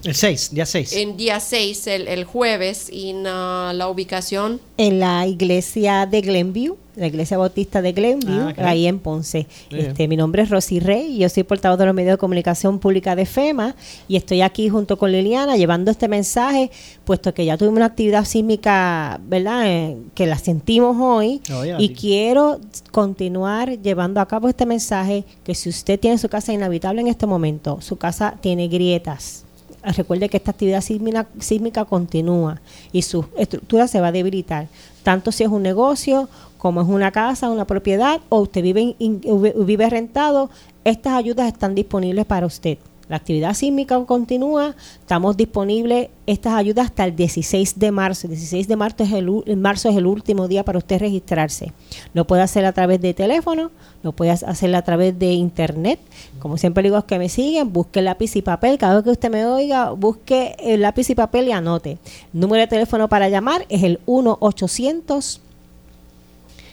[0.04, 0.92] El 6, día 6.
[0.96, 4.60] en día 6, el, el jueves, en ah, la ubicación.
[4.76, 9.46] en la iglesia de Glenview, la iglesia bautista de Glenview, Ah, ahí en Ponce.
[9.70, 12.80] Este, mi nombre es Rosy Rey y yo soy portavoz de los medios de comunicación
[12.80, 13.76] pública de FEMA
[14.08, 16.70] y estoy aquí junto con Liliana llevando este mensaje,
[17.04, 19.62] puesto que ya tuvimos una actividad sísmica, ¿verdad?
[19.66, 21.94] Eh, que la sentimos hoy Oye, y sí.
[21.94, 22.60] quiero
[22.90, 27.26] continuar llevando a cabo este mensaje que si usted tiene su casa inhabitable en este
[27.26, 29.44] momento, su casa tiene grietas,
[29.82, 32.60] recuerde que esta actividad sísmica, continúa
[32.92, 34.68] y su estructura se va a debilitar,
[35.02, 36.28] tanto si es un negocio
[36.58, 39.20] como es una casa, una propiedad o usted vive, in-
[39.66, 40.48] vive rentado,
[40.84, 42.78] estas ayudas están disponibles para usted.
[43.12, 48.26] La actividad sísmica continúa, estamos disponibles estas ayudas hasta el 16 de marzo.
[48.26, 51.74] El 16 de marzo es el, marzo es el último día para usted registrarse.
[52.14, 53.70] Lo puede hacer a través de teléfono,
[54.02, 56.00] lo puede hacer a través de internet.
[56.38, 58.78] Como siempre digo que me siguen, busque lápiz y papel.
[58.78, 61.98] Cada vez que usted me oiga, busque el lápiz y papel y anote.
[62.32, 65.42] El número de teléfono para llamar es el 1 800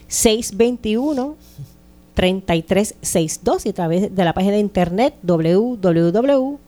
[0.07, 1.35] 621
[2.20, 6.59] 3362 y a través de la página de internet www.fema.gov.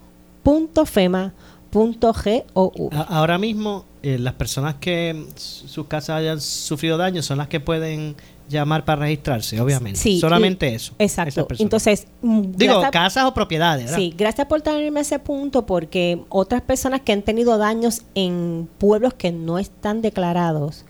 [3.09, 7.59] Ahora mismo, eh, las personas que mm, sus casas hayan sufrido daño son las que
[7.59, 8.15] pueden
[8.47, 9.99] llamar para registrarse, obviamente.
[9.99, 10.93] Sí, Solamente eso.
[10.97, 11.45] Exacto.
[11.59, 13.91] Entonces, mm, Digo, casas o propiedades.
[13.91, 19.15] Sí, gracias por traerme ese punto porque otras personas que han tenido daños en pueblos
[19.15, 20.85] que no están declarados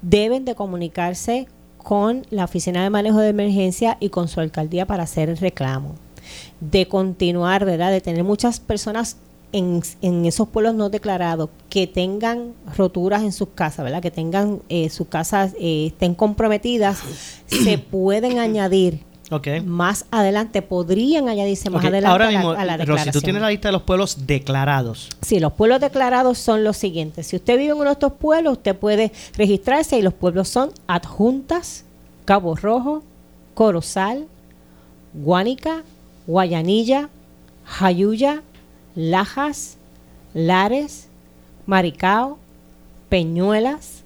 [0.00, 1.46] deben de comunicarse
[1.82, 5.94] con la Oficina de Manejo de Emergencia y con su alcaldía para hacer el reclamo.
[6.60, 7.90] De continuar, ¿verdad?
[7.90, 9.16] De tener muchas personas
[9.52, 14.02] en, en esos pueblos no declarados que tengan roturas en sus casas, ¿verdad?
[14.02, 17.00] Que tengan eh, sus casas, eh, estén comprometidas,
[17.46, 19.00] se pueden añadir
[19.64, 23.12] Más adelante, podrían añadirse más adelante Ahora a la, mismo, a la Rosy, declaración.
[23.12, 25.08] tú tienes la lista de los pueblos declarados.
[25.22, 27.28] Sí, los pueblos declarados son los siguientes.
[27.28, 30.70] Si usted vive en uno de estos pueblos, usted puede registrarse y los pueblos son
[30.86, 31.84] Adjuntas,
[32.26, 33.02] Cabo Rojo,
[33.54, 34.26] Corozal,
[35.14, 35.82] Guánica,
[36.26, 37.08] Guayanilla,
[37.64, 38.42] Jayuya,
[38.94, 39.78] Lajas,
[40.34, 41.08] Lares,
[41.66, 42.38] Maricao,
[43.08, 44.02] Peñuelas,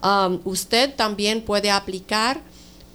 [0.03, 2.41] Um, usted también puede aplicar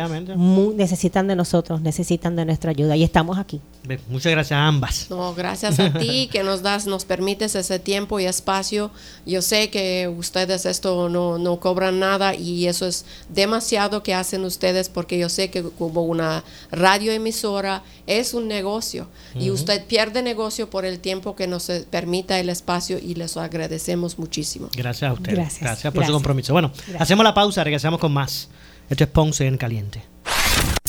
[0.75, 3.61] necesitan de nosotros, necesitan de nuestra ayuda y estamos aquí.
[4.09, 5.07] Muchas gracias a ambas.
[5.09, 8.91] No, gracias a ti que nos das, nos permites ese tiempo y espacio.
[9.25, 14.45] Yo sé que ustedes esto no, no cobran nada y eso es demasiado que hacen
[14.45, 20.69] ustedes porque yo sé que como una radioemisora es un negocio y usted pierde negocio
[20.69, 24.69] por el tiempo que nos permita el espacio y les agradecemos muchísimo.
[24.75, 25.33] Gracias a usted.
[25.33, 26.53] Gracias, por su compromiso.
[26.53, 28.49] Bueno, hacemos la pausa, regresamos con más.
[28.89, 30.03] Esto es Ponce en Caliente.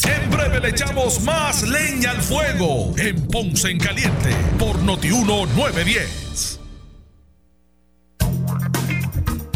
[0.05, 6.62] En breve le echamos más leña al fuego en Ponce en Caliente por Notiuno 910.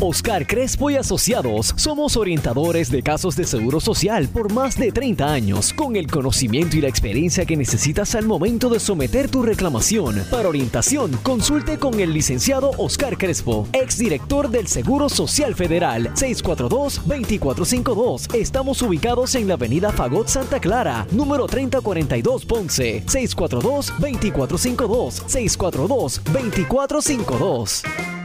[0.01, 5.33] Oscar Crespo y Asociados somos orientadores de casos de seguro social por más de 30
[5.33, 10.23] años, con el conocimiento y la experiencia que necesitas al momento de someter tu reclamación.
[10.31, 18.35] Para orientación, consulte con el licenciado Oscar Crespo, exdirector del Seguro Social Federal, 642-2452.
[18.35, 28.16] Estamos ubicados en la avenida Fagot Santa Clara, número 3042 Ponce, 642-2452, 642-2452.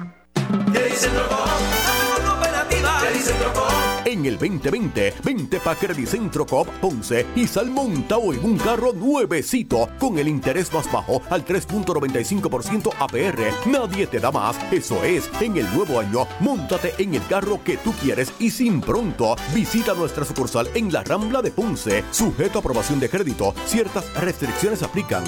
[4.11, 9.89] En el 2020, vente pa' Credicentro Coop Ponce y sal montado en un carro nuevecito
[9.97, 13.69] con el interés más bajo al 3.95% APR.
[13.69, 14.57] Nadie te da más.
[14.71, 18.81] Eso es, en el nuevo año, montate en el carro que tú quieres y sin
[18.81, 19.37] pronto.
[19.55, 22.03] Visita nuestra sucursal en la Rambla de Ponce.
[22.11, 23.55] Sujeto a aprobación de crédito.
[23.65, 25.23] Ciertas restricciones aplican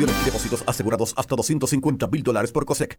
[0.00, 2.98] y depósitos asegurados hasta 250 mil dólares por COSEC.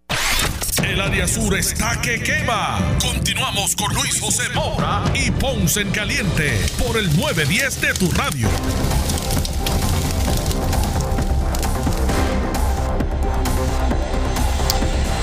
[0.84, 2.80] El área sur está que quema.
[3.02, 8.48] Continuamos con Luis José Moura y Ponce en Caliente por el 910 de tu radio.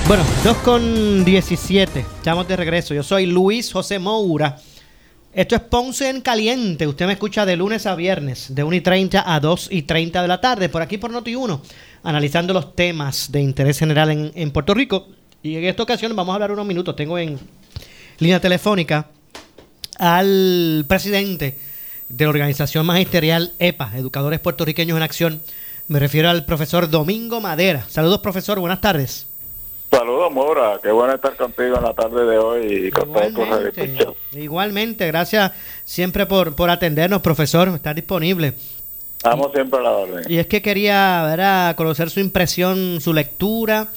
[0.07, 1.99] Bueno, 2 con 17.
[1.99, 2.93] Estamos de regreso.
[2.93, 4.57] Yo soy Luis José Moura.
[5.33, 6.85] Esto es Ponce en Caliente.
[6.85, 10.21] Usted me escucha de lunes a viernes, de 1 y 30 a 2 y 30
[10.21, 11.59] de la tarde, por aquí por Noti1,
[12.03, 15.07] analizando los temas de interés general en, Puerto Rico.
[15.41, 16.95] Y en esta ocasión vamos a hablar unos minutos.
[16.95, 17.39] Tengo en
[18.19, 19.07] línea telefónica
[19.97, 21.57] al presidente
[22.09, 25.41] de la organización magisterial EPA, Educadores Puertorriqueños en Acción.
[25.87, 27.87] Me refiero al profesor Domingo Madera.
[27.89, 28.59] Saludos, profesor.
[28.59, 29.32] Buenas tardes.
[29.93, 30.79] Saludos, Mora.
[30.81, 35.51] Qué bueno estar contigo en la tarde de hoy y con Igualmente, todos Igualmente, gracias
[35.83, 37.67] siempre por, por atendernos, profesor.
[37.69, 38.55] Está disponible.
[39.17, 40.23] Estamos siempre a la orden.
[40.27, 43.89] Y es que quería ver, conocer su impresión, su lectura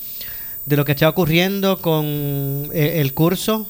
[0.66, 2.04] de lo que está ocurriendo con
[2.74, 3.66] eh, el curso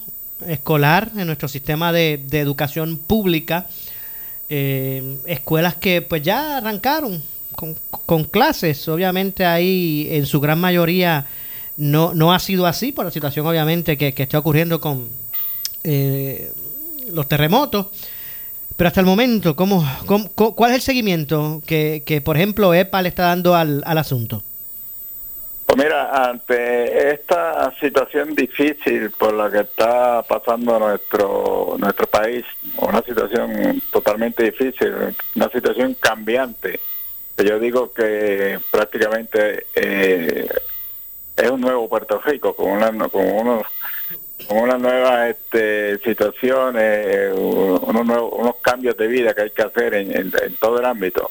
[0.49, 3.69] escolar en nuestro sistema de, educación pública.
[4.49, 7.23] Eh, escuelas que pues ya arrancaron
[7.55, 11.27] con, con clases, obviamente ahí en su gran mayoría
[11.77, 15.09] no, no ha sido así por la situación obviamente que, está ocurriendo con
[15.85, 16.53] eh,
[17.11, 17.87] los terremotos.
[18.77, 22.75] Pero hasta el momento, ¿cómo, cómo- cu- cuál es el seguimiento que, que, por ejemplo,
[22.75, 24.43] EPA le está dando al, al asunto?
[25.65, 32.45] Pues mira, ante esta situación difícil por la que está pasando nuestro nuestro país,
[32.77, 34.93] una situación totalmente difícil,
[35.35, 36.79] una situación cambiante,
[37.37, 40.47] que yo digo que prácticamente eh,
[41.37, 43.63] es un nuevo Puerto Rico con una con unos
[44.49, 49.95] con unas nuevas este, situaciones, unos, nuevos, unos cambios de vida que hay que hacer
[49.95, 51.31] en, todo el ámbito.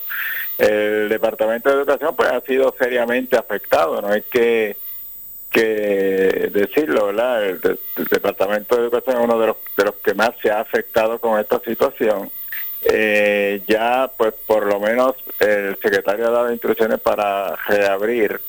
[0.58, 4.76] El Departamento de Educación pues ha sido seriamente afectado, no hay que,
[5.52, 7.46] que decirlo, ¿verdad?
[7.46, 7.60] El,
[7.98, 11.20] el Departamento de Educación es uno de los, de los que más se ha afectado
[11.20, 12.32] con esta situación.
[12.88, 18.40] Eh, ya pues por lo menos el secretario ha dado instrucciones para reabrir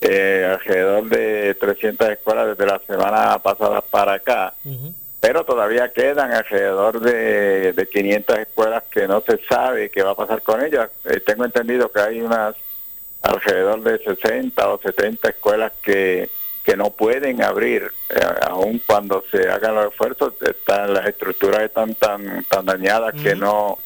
[0.00, 4.54] eh, alrededor de 300 escuelas desde la semana pasada para acá,
[5.20, 10.16] pero todavía quedan alrededor de, de 500 escuelas que no se sabe qué va a
[10.16, 10.90] pasar con ellas.
[11.04, 12.56] Eh, tengo entendido que hay unas
[13.22, 16.30] alrededor de 60 o 70 escuelas que,
[16.64, 21.94] que no pueden abrir, eh, aun cuando se hagan los esfuerzos, están, las estructuras están
[21.94, 23.78] tan, tan dañadas que no,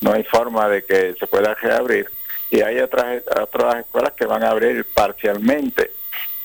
[0.00, 2.08] no hay forma de que se pueda reabrir.
[2.50, 5.90] Y hay otras, otras escuelas que van a abrir parcialmente.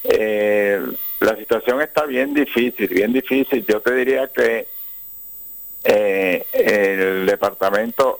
[0.03, 0.81] Eh,
[1.19, 3.65] la situación está bien difícil, bien difícil.
[3.65, 4.67] Yo te diría que
[5.83, 8.19] eh, el departamento,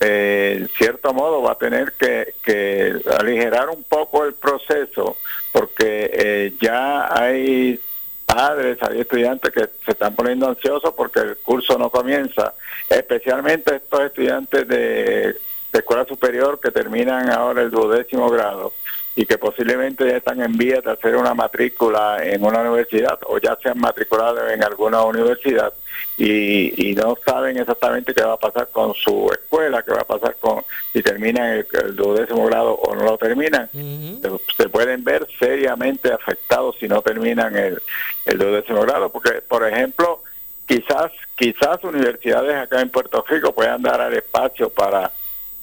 [0.00, 5.16] eh, en cierto modo, va a tener que, que aligerar un poco el proceso,
[5.52, 7.80] porque eh, ya hay
[8.24, 12.54] padres, hay estudiantes que se están poniendo ansiosos porque el curso no comienza,
[12.88, 15.36] especialmente estos estudiantes de,
[15.74, 18.72] de escuela superior que terminan ahora el duodécimo grado
[19.16, 23.38] y que posiblemente ya están en vías de hacer una matrícula en una universidad o
[23.38, 25.72] ya se han matriculado en alguna universidad
[26.16, 30.06] y, y no saben exactamente qué va a pasar con su escuela, qué va a
[30.06, 33.68] pasar con si terminan el, el duodécimo grado o no lo terminan.
[33.72, 37.82] se, se pueden ver seriamente afectados si no terminan el,
[38.26, 40.22] el duodécimo grado, porque por ejemplo
[40.66, 45.10] quizás quizás universidades acá en Puerto Rico puedan dar al espacio para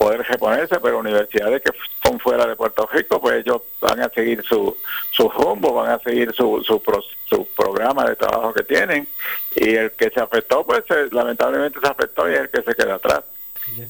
[0.02, 1.72] poder reponerse, pero universidades que
[2.04, 4.76] son fuera de Puerto Rico, pues ellos van a seguir su,
[5.12, 9.08] su rumbo, van a seguir su, su, pro- su programa de trabajo que tienen,
[9.56, 12.74] y el que se afectó, pues se- lamentablemente se afectó y es el que se
[12.76, 13.22] queda atrás.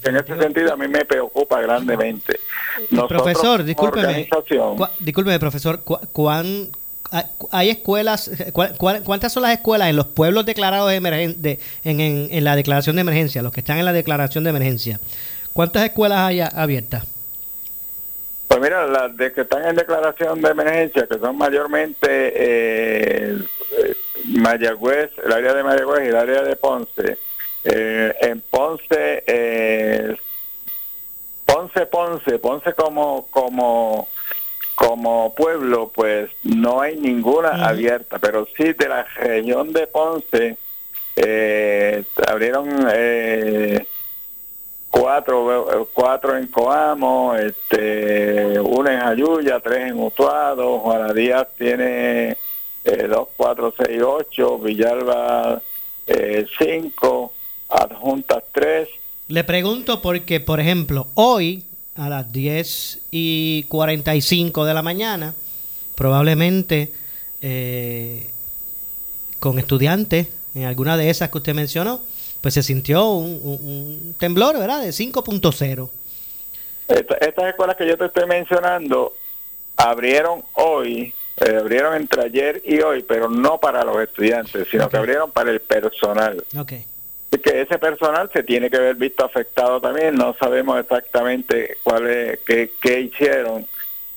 [0.04, 2.40] En ese sentido a mí me preocupa grandemente.
[2.92, 4.28] Nosotros, profesor, discúlpeme.
[5.00, 5.82] Discúlpeme, profesor.
[5.84, 6.70] cu- cuán-
[7.10, 8.30] ha- cu- ¿Hay escuelas?
[8.54, 12.44] cua- ¿Cuántas son las escuelas en los pueblos declarados de emergen- de- en, en- en
[12.44, 13.42] la declaración de emergencia?
[13.42, 15.00] Los que están en la declaración de emergencia.
[15.54, 17.06] ¿Cuántas escuelas hay abiertas?
[18.48, 23.38] Pues mira, las de que están en declaración de emergencia, que son mayormente eh,
[23.72, 23.96] eh,
[24.26, 27.18] Mayagüez, el área de Mayagüez y el área de Ponce.
[27.64, 30.18] Eh, en Ponce, eh,
[31.46, 34.08] Ponce, Ponce, Ponce como como
[34.76, 40.58] como pueblo, pues no hay ninguna abierta, pero sí de la región de Ponce
[41.16, 43.86] eh, abrieron eh,
[44.92, 52.38] cuatro, eh, cuatro en Coamo, este, una en Ayuya, tres en Utuado, Juana Díaz tiene
[52.84, 55.62] eh, dos, cuatro, seis, ocho, Villalba
[56.06, 57.34] eh, cinco,
[57.70, 58.90] Adjuntas tres,
[59.30, 61.64] Le pregunto porque, por ejemplo, hoy
[61.96, 65.36] a las 10 y 45 de la mañana,
[65.96, 66.92] probablemente
[67.42, 68.32] eh,
[69.40, 72.02] con estudiantes, en alguna de esas que usted mencionó,
[72.42, 74.82] pues se sintió un, un- un temblor, ¿verdad?
[74.82, 75.90] De 5.0.
[76.88, 79.16] Esta- estas escuelas que yo te estoy mencionando
[79.78, 84.98] abrieron hoy, eh, abrieron entre ayer y hoy, pero no para los estudiantes, sino que
[84.98, 86.44] abrieron para el personal.
[86.58, 86.74] Ok.
[87.32, 90.16] Así que ese personal se tiene que ver visto afectado también.
[90.16, 93.66] No sabemos exactamente cuál es, qué, qué hicieron.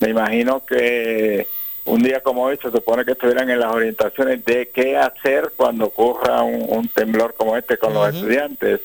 [0.01, 1.47] Me imagino que
[1.87, 5.87] un día como hoy se supone que estuvieran en las orientaciones de qué hacer cuando
[5.87, 8.81] ocurra un, un temblor como este con los estudiantes.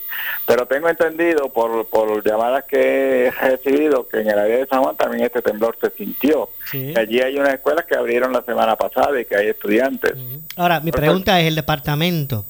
[0.46, 4.84] Pero tengo entendido por, por llamadas que he recibido que en el área de San
[4.84, 6.50] Juan también este temblor se sintió.
[6.70, 6.94] Sí.
[6.96, 10.14] Allí hay unas escuelas que abrieron la semana pasada y que hay estudiantes.
[10.58, 12.46] Ahora, mi pregunta es, ¿el departamento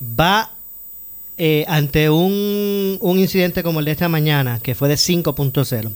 [0.00, 0.50] va
[1.38, 5.92] eh, ante un, un incidente como el de esta mañana, que fue de 5.0,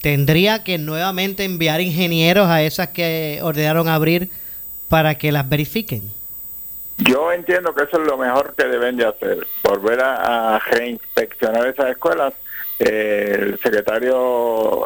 [0.00, 4.30] tendría que nuevamente enviar ingenieros a esas que ordenaron abrir
[4.88, 6.12] para que las verifiquen?
[6.98, 11.66] Yo entiendo que eso es lo mejor que deben de hacer, volver a, a reinspeccionar
[11.66, 12.34] esas escuelas.
[12.78, 14.84] Eh, el secretario,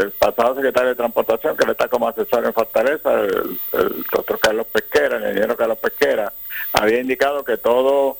[0.00, 4.38] el, pasado secretario de Transportación, que le está como asesor en Fortaleza, el, el doctor
[4.38, 6.32] Carlos Pesquera, el ingeniero Carlos Pesquera,
[6.72, 8.16] había indicado que todo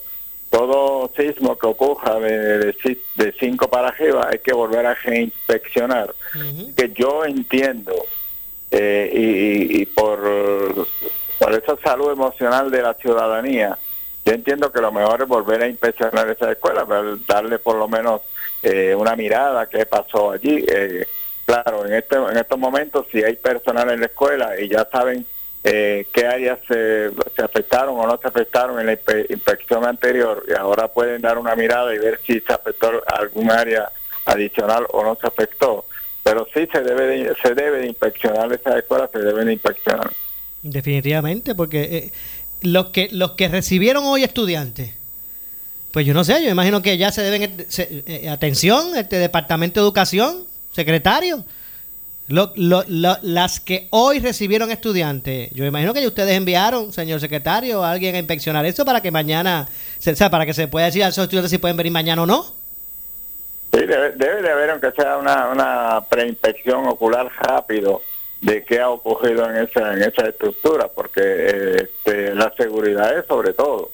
[0.53, 2.75] todo sismo que ocurra de,
[3.15, 6.13] de, cinco para arriba hay que volver a reinspeccionar.
[6.77, 7.91] Que yo entiendo,
[8.69, 10.19] eh, y, y, por,
[11.39, 13.79] por esa salud emocional de la ciudadanía,
[14.23, 16.85] yo entiendo que lo mejor es volver a inspeccionar esa escuela,
[17.27, 18.21] darle por lo menos
[18.61, 20.63] eh, una mirada qué pasó allí.
[20.67, 21.07] Eh,
[21.47, 25.25] claro, en, este, en estos momentos, si hay personal en la escuela y ya saben
[25.65, 27.11] eh, qué áreas se,
[27.41, 28.93] afectaron o no se afectaron en la
[29.29, 33.89] inspección anterior y ahora pueden dar una mirada y ver si se afectó algún área
[34.25, 35.85] adicional o no se afectó.
[36.21, 40.11] Pero sí se debe de, se debe de inspeccionar esas escuelas, se deben de inspeccionar.
[40.61, 42.11] Definitivamente, porque eh,
[42.61, 44.93] los que los que recibieron hoy estudiantes,
[45.91, 49.85] pues yo no sé, yo imagino que ya se deben eh, atención, este departamento de
[49.85, 51.45] educación, secretario
[52.27, 52.83] lo, lo,
[53.21, 58.19] las que hoy recibieron estudiantes, yo imagino que ustedes enviaron, señor secretario, a alguien a
[58.19, 61.51] inspeccionar eso para que mañana, o sea, para que se pueda decir a esos estudiantes
[61.51, 62.43] si pueden venir mañana o no.
[63.73, 68.01] Sí, debe, de haber, aunque sea una, una preinspección ocular rápido
[68.39, 73.51] de qué ha ocurrido en esa, en esa estructura, porque este, la seguridad es sobre
[73.53, 73.91] todo,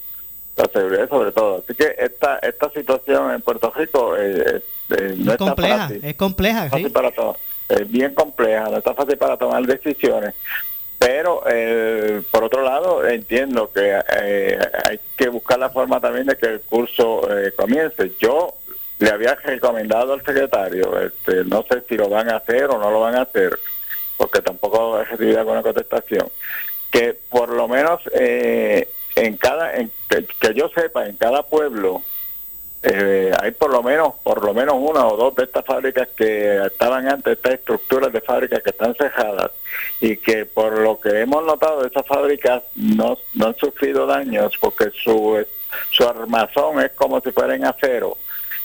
[0.56, 1.64] la seguridad es sobre todo.
[1.64, 6.70] Así que esta, esta situación en Puerto Rico eh, eh, no es compleja, es compleja,
[6.70, 6.90] sí.
[6.90, 7.38] para todos
[7.70, 10.34] es bien compleja, no está fácil para tomar decisiones.
[10.98, 16.36] Pero, eh, por otro lado, entiendo que eh, hay que buscar la forma también de
[16.36, 18.12] que el curso eh, comience.
[18.20, 18.56] Yo
[19.00, 22.92] le había recomendado al secretario, este, no sé si lo van a hacer o no
[22.92, 23.58] lo van a hacer,
[24.18, 26.28] porque tampoco he recibido alguna contestación,
[26.92, 32.02] que por lo menos en cada, que yo sepa, en cada pueblo
[32.82, 36.66] eh, hay por lo menos por lo menos una o dos de estas fábricas que
[36.66, 39.52] estaban antes, estas estructuras de fábricas que están cejadas
[40.00, 44.92] y que por lo que hemos notado esas fábricas no, no han sufrido daños porque
[45.04, 45.46] su,
[45.92, 48.18] su armazón es como si fuera en acero,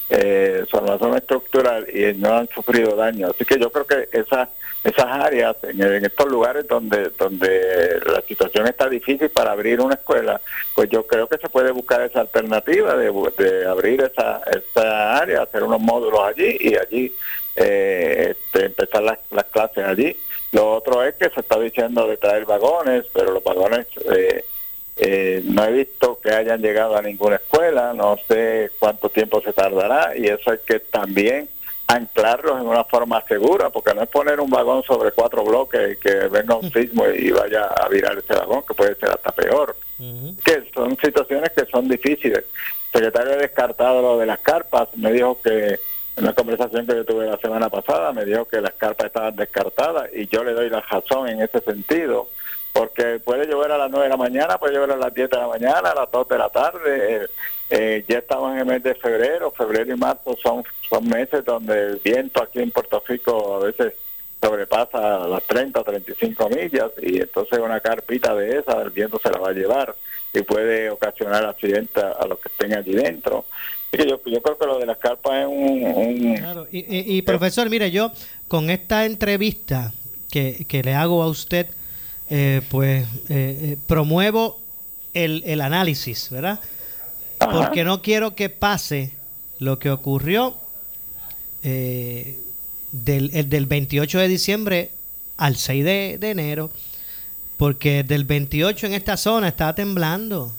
[0.08, 3.32] eh, su armazón estructural y no han sufrido daños.
[3.34, 4.48] Así que yo creo que esa
[4.84, 10.40] esas áreas, en, estos lugares donde donde la situación está difícil para abrir una escuela,
[10.74, 15.42] pues yo creo que se puede buscar esa alternativa de, de abrir esa, esa área,
[15.42, 17.14] hacer unos módulos allí y allí
[17.56, 20.16] eh, este, empezar las, las clases allí.
[20.52, 24.44] Lo otro es que se está diciendo de traer vagones, pero los vagones eh,
[24.96, 29.52] eh, no he visto que hayan llegado a ninguna escuela, no sé cuánto tiempo se
[29.52, 31.48] tardará y eso es que también
[31.86, 35.96] anclarlos en una forma segura, porque no es poner un vagón sobre cuatro bloques y
[35.96, 39.76] que venga un sismo y vaya a virar ese vagón, que puede ser hasta peor.
[40.44, 42.44] Que son situaciones que son difíciles.
[42.92, 45.78] El secretario ha descartado lo de las carpas, me dijo que
[46.16, 49.34] en una conversación que yo tuve la semana pasada, me dijo que las carpas estaban
[49.34, 52.28] descartadas y yo le doy la razón en ese sentido
[52.74, 55.36] porque puede llover a las 9 de la mañana, puede llover a las 10 de
[55.36, 57.16] la mañana, a las 2 de la tarde.
[57.16, 57.26] Eh,
[57.70, 61.72] eh, ya estamos en el mes de febrero, febrero y marzo son, son meses donde
[61.72, 63.94] el viento aquí en Puerto Rico a veces
[64.42, 69.30] sobrepasa las 30 o 35 millas y entonces una carpita de esa el viento se
[69.30, 69.94] la va a llevar
[70.34, 73.44] y puede ocasionar accidentes a los que estén allí dentro.
[73.92, 76.36] yo, yo creo que lo de las carpas es un...
[76.38, 76.66] Claro.
[76.72, 78.10] Y, y, profesor, mire, yo
[78.48, 79.92] con esta entrevista
[80.30, 81.68] que, que le hago a usted,
[82.30, 84.58] eh, pues eh, eh, promuevo
[85.12, 86.58] el, el, análisis, ¿verdad?
[87.38, 89.12] Porque no quiero que pase
[89.58, 90.56] lo que ocurrió
[91.62, 92.38] del,
[92.92, 94.90] del 28 de diciembre
[95.36, 96.70] al 6 de, enero,
[97.58, 100.52] porque del 28 en esta zona estaba temblando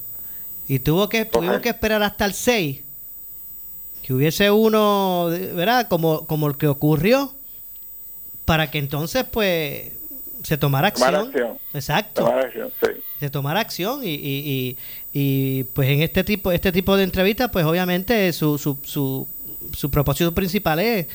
[0.68, 2.82] y tuvo que, tuvimos que esperar hasta el 6
[4.03, 5.88] que hubiese uno, ¿verdad?
[5.88, 7.34] Como, como el que ocurrió,
[8.45, 9.91] para que entonces pues
[10.46, 11.32] se tomara acción.
[11.74, 12.32] Exacto.
[13.20, 14.78] Se tomara acción y, y,
[15.12, 19.28] y, pues en este tipo este tipo de entrevistas pues obviamente su, su, su,
[19.74, 21.08] su propósito principal es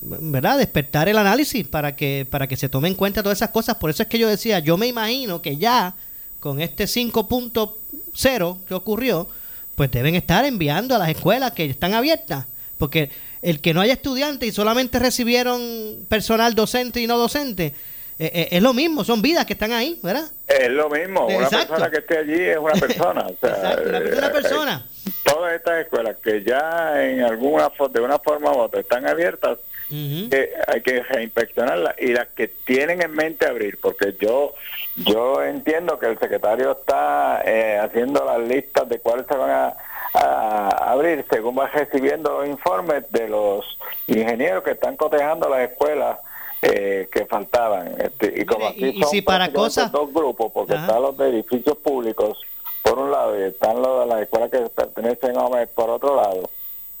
[0.00, 0.58] ¿verdad?
[0.58, 3.76] despertar el análisis para que para que se tome en cuenta todas esas cosas.
[3.76, 5.94] Por eso es que yo decía, yo me imagino que ya
[6.40, 9.28] con este 5.0 que ocurrió,
[9.76, 12.46] pues deben estar enviando a las escuelas que están abiertas,
[12.78, 13.10] porque
[13.42, 15.60] el que no haya estudiantes y solamente recibieron
[16.08, 17.74] personal docente y no docente,
[18.22, 20.30] eh, eh, es lo mismo, son vidas que están ahí, ¿verdad?
[20.46, 23.26] Es lo mismo, una persona que esté allí es una persona.
[23.26, 24.86] o sea, una eh, persona.
[25.24, 29.58] todas estas escuelas que ya en alguna de una forma u otra están abiertas,
[29.90, 34.54] hay que reinspeccionarlas y las que tienen en mente abrir, porque yo
[34.94, 37.38] yo entiendo que el secretario está
[37.82, 39.76] haciendo las listas de cuáles se van a,
[40.14, 43.64] a abrir según va recibiendo los informes de los
[44.06, 46.18] ingenieros que están cotejando las escuelas
[46.62, 48.00] eh, que faltaban.
[48.00, 49.90] Este, y como aquí son para cosas...
[49.90, 52.38] dos grupos, porque están los de edificios públicos,
[52.82, 56.16] por un lado y están los de las escuelas que pertenecen a OMED por otro
[56.16, 56.50] lado.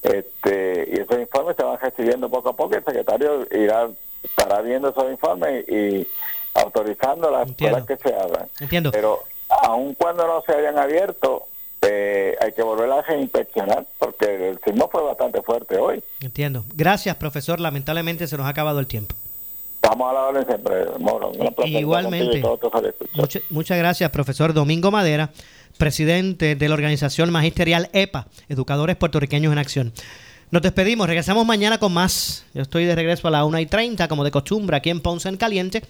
[0.02, 3.88] Este, y esos informes se van recibiendo poco a poco y el secretario irá
[4.22, 6.06] estará viendo esos informes y
[6.54, 8.48] autorizando las escuelas que se abran.
[8.60, 8.90] Entiendo.
[8.90, 11.46] Pero aun cuando no se hayan abierto,
[11.82, 16.02] eh, hay que volver a inspeccionar porque el sismo fue bastante fuerte hoy.
[16.20, 16.64] Entiendo.
[16.74, 17.60] Gracias, profesor.
[17.60, 19.14] Lamentablemente se nos ha acabado el tiempo.
[19.82, 21.32] Vamos a la orden siempre, Moro.
[21.66, 22.40] Igualmente.
[22.40, 22.72] todos
[23.14, 25.30] Mucha- muchas gracias, profesor Domingo Madera,
[25.76, 29.92] presidente de la organización magisterial EPA, Educadores Puertorriqueños en Acción.
[30.52, 32.44] Nos despedimos, regresamos mañana con más.
[32.54, 35.28] Yo estoy de regreso a la 1 y 30, como de costumbre, aquí en Ponce
[35.28, 35.82] en Caliente.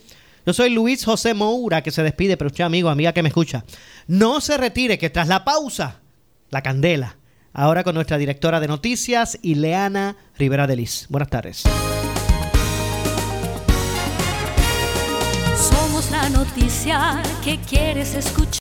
[0.47, 3.65] Yo soy Luis José Moura, que se despide, pero usted, amigo, amiga que me escucha,
[4.07, 6.01] no se retire, que tras la pausa,
[6.51, 7.17] la candela.
[7.53, 11.07] Ahora con nuestra directora de noticias, Ileana Rivera de Liz.
[11.11, 11.65] Buenas tardes.
[16.31, 18.43] Noticia que quieres escuchar.